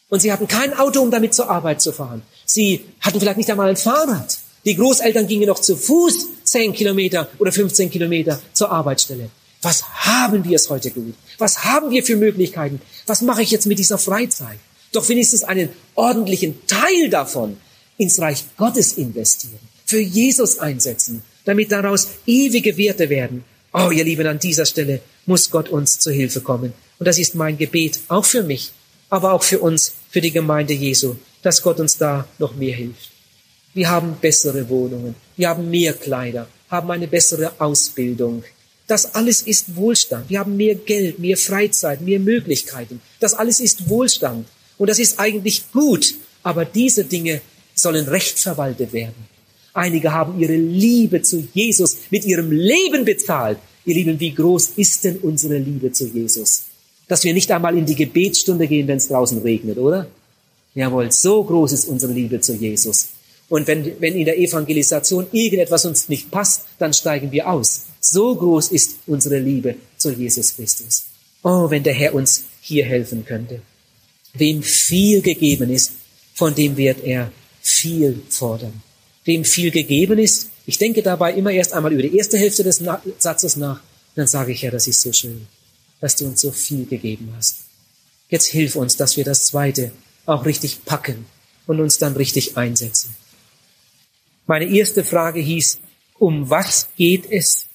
Und 0.08 0.20
sie 0.20 0.30
hatten 0.30 0.46
kein 0.46 0.76
Auto, 0.78 1.00
um 1.00 1.10
damit 1.10 1.32
zur 1.32 1.48
Arbeit 1.48 1.80
zu 1.80 1.92
fahren. 1.92 2.22
Sie 2.44 2.84
hatten 3.00 3.18
vielleicht 3.18 3.38
nicht 3.38 3.50
einmal 3.50 3.70
ein 3.70 3.76
Fahrrad. 3.76 4.38
Die 4.64 4.76
Großeltern 4.76 5.26
gingen 5.26 5.48
noch 5.48 5.60
zu 5.60 5.76
Fuß 5.76 6.26
10 6.44 6.74
Kilometer 6.74 7.28
oder 7.38 7.50
15 7.50 7.90
Kilometer 7.90 8.40
zur 8.52 8.70
Arbeitsstelle. 8.70 9.30
Was 9.62 9.82
haben 9.82 10.44
wir 10.44 10.56
es 10.56 10.68
heute 10.68 10.90
gut? 10.90 11.14
Was 11.38 11.64
haben 11.64 11.90
wir 11.90 12.04
für 12.04 12.16
Möglichkeiten? 12.16 12.82
Was 13.06 13.22
mache 13.22 13.42
ich 13.42 13.50
jetzt 13.50 13.66
mit 13.66 13.78
dieser 13.78 13.96
Freizeit? 13.96 14.58
Doch 14.92 15.08
wenigstens 15.08 15.44
einen 15.44 15.70
ordentlichen 15.94 16.66
Teil 16.66 17.08
davon 17.08 17.56
ins 17.96 18.20
Reich 18.20 18.44
Gottes 18.58 18.94
investieren, 18.94 19.58
für 19.86 20.00
Jesus 20.00 20.58
einsetzen, 20.58 21.22
damit 21.44 21.72
daraus 21.72 22.08
ewige 22.26 22.76
Werte 22.76 23.08
werden 23.08 23.44
Oh, 23.74 23.90
ihr 23.90 24.04
Lieben, 24.04 24.26
an 24.26 24.38
dieser 24.38 24.66
Stelle 24.66 25.00
muss 25.24 25.50
Gott 25.50 25.70
uns 25.70 25.98
zu 25.98 26.10
Hilfe 26.10 26.42
kommen. 26.42 26.74
Und 26.98 27.06
das 27.06 27.18
ist 27.18 27.34
mein 27.34 27.56
Gebet, 27.56 28.00
auch 28.08 28.24
für 28.24 28.42
mich, 28.42 28.70
aber 29.08 29.32
auch 29.32 29.42
für 29.42 29.60
uns, 29.60 29.94
für 30.10 30.20
die 30.20 30.30
Gemeinde 30.30 30.74
Jesu, 30.74 31.16
dass 31.40 31.62
Gott 31.62 31.80
uns 31.80 31.96
da 31.96 32.26
noch 32.38 32.54
mehr 32.54 32.74
hilft. 32.74 33.10
Wir 33.72 33.88
haben 33.88 34.16
bessere 34.20 34.68
Wohnungen, 34.68 35.14
wir 35.38 35.48
haben 35.48 35.70
mehr 35.70 35.94
Kleider, 35.94 36.46
haben 36.68 36.90
eine 36.90 37.08
bessere 37.08 37.52
Ausbildung. 37.58 38.44
Das 38.86 39.14
alles 39.14 39.40
ist 39.40 39.74
Wohlstand. 39.74 40.28
Wir 40.28 40.40
haben 40.40 40.56
mehr 40.56 40.74
Geld, 40.74 41.18
mehr 41.18 41.38
Freizeit, 41.38 42.02
mehr 42.02 42.18
Möglichkeiten. 42.18 43.00
Das 43.20 43.32
alles 43.32 43.58
ist 43.58 43.88
Wohlstand. 43.88 44.46
Und 44.76 44.90
das 44.90 44.98
ist 44.98 45.18
eigentlich 45.18 45.72
gut. 45.72 46.14
Aber 46.42 46.66
diese 46.66 47.04
Dinge 47.04 47.40
sollen 47.74 48.06
recht 48.06 48.38
verwaltet 48.38 48.92
werden. 48.92 49.31
Einige 49.74 50.12
haben 50.12 50.38
ihre 50.38 50.56
Liebe 50.56 51.22
zu 51.22 51.48
Jesus 51.54 51.96
mit 52.10 52.24
ihrem 52.26 52.50
Leben 52.52 53.04
bezahlt. 53.04 53.58
Ihr 53.84 53.94
Lieben, 53.94 54.20
wie 54.20 54.34
groß 54.34 54.72
ist 54.76 55.04
denn 55.04 55.16
unsere 55.18 55.56
Liebe 55.56 55.92
zu 55.92 56.06
Jesus? 56.06 56.64
Dass 57.08 57.24
wir 57.24 57.32
nicht 57.32 57.50
einmal 57.50 57.76
in 57.76 57.86
die 57.86 57.94
Gebetsstunde 57.94 58.68
gehen, 58.68 58.86
wenn 58.86 58.98
es 58.98 59.08
draußen 59.08 59.38
regnet, 59.38 59.78
oder? 59.78 60.06
Jawohl, 60.74 61.10
so 61.10 61.42
groß 61.42 61.72
ist 61.72 61.88
unsere 61.88 62.12
Liebe 62.12 62.40
zu 62.40 62.54
Jesus. 62.54 63.08
Und 63.48 63.66
wenn, 63.66 64.00
wenn 64.00 64.14
in 64.14 64.24
der 64.24 64.38
Evangelisation 64.38 65.26
irgendetwas 65.32 65.84
uns 65.84 66.08
nicht 66.08 66.30
passt, 66.30 66.62
dann 66.78 66.92
steigen 66.92 67.32
wir 67.32 67.48
aus. 67.48 67.82
So 68.00 68.34
groß 68.34 68.72
ist 68.72 68.96
unsere 69.06 69.38
Liebe 69.38 69.76
zu 69.96 70.12
Jesus 70.12 70.54
Christus. 70.54 71.04
Oh, 71.42 71.68
wenn 71.70 71.82
der 71.82 71.92
Herr 71.94 72.14
uns 72.14 72.44
hier 72.60 72.84
helfen 72.84 73.24
könnte. 73.24 73.60
Wem 74.34 74.62
viel 74.62 75.20
gegeben 75.20 75.70
ist, 75.70 75.92
von 76.34 76.54
dem 76.54 76.76
wird 76.76 77.04
er 77.04 77.30
viel 77.60 78.22
fordern 78.30 78.82
dem 79.26 79.44
viel 79.44 79.70
gegeben 79.70 80.18
ist. 80.18 80.50
Ich 80.66 80.78
denke 80.78 81.02
dabei 81.02 81.34
immer 81.34 81.50
erst 81.50 81.72
einmal 81.72 81.92
über 81.92 82.02
die 82.02 82.16
erste 82.16 82.38
Hälfte 82.38 82.62
des 82.62 82.82
Satzes 83.18 83.56
nach. 83.56 83.80
Dann 84.14 84.26
sage 84.26 84.52
ich, 84.52 84.62
ja, 84.62 84.70
das 84.70 84.86
ist 84.86 85.00
so 85.00 85.12
schön, 85.12 85.46
dass 86.00 86.16
du 86.16 86.26
uns 86.26 86.40
so 86.40 86.50
viel 86.50 86.86
gegeben 86.86 87.32
hast. 87.36 87.64
Jetzt 88.28 88.46
hilf 88.46 88.76
uns, 88.76 88.96
dass 88.96 89.16
wir 89.16 89.24
das 89.24 89.46
zweite 89.46 89.92
auch 90.26 90.46
richtig 90.46 90.84
packen 90.84 91.26
und 91.66 91.80
uns 91.80 91.98
dann 91.98 92.16
richtig 92.16 92.56
einsetzen. 92.56 93.14
Meine 94.46 94.66
erste 94.66 95.04
Frage 95.04 95.40
hieß, 95.40 95.80
um 96.18 96.50
was 96.50 96.88
geht 96.96 97.30
es? 97.30 97.66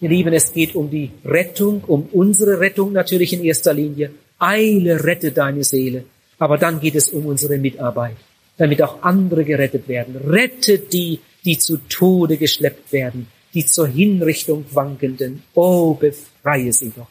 Ihr 0.00 0.08
Lieben, 0.08 0.32
es 0.32 0.52
geht 0.52 0.74
um 0.74 0.90
die 0.90 1.10
Rettung, 1.24 1.82
um 1.84 2.08
unsere 2.12 2.60
Rettung 2.60 2.92
natürlich 2.92 3.32
in 3.32 3.44
erster 3.44 3.72
Linie. 3.72 4.12
Eile, 4.38 5.02
rette 5.04 5.32
deine 5.32 5.64
Seele. 5.64 6.04
Aber 6.38 6.58
dann 6.58 6.80
geht 6.80 6.94
es 6.94 7.08
um 7.08 7.26
unsere 7.26 7.56
Mitarbeit 7.56 8.16
damit 8.56 8.82
auch 8.82 9.02
andere 9.02 9.44
gerettet 9.44 9.88
werden. 9.88 10.16
Rette 10.16 10.78
die, 10.78 11.20
die 11.44 11.58
zu 11.58 11.78
Tode 11.88 12.36
geschleppt 12.36 12.92
werden, 12.92 13.28
die 13.54 13.64
zur 13.66 13.86
Hinrichtung 13.86 14.64
wankenden. 14.72 15.42
Oh, 15.54 15.94
befreie 15.94 16.72
sie 16.72 16.92
doch. 16.96 17.08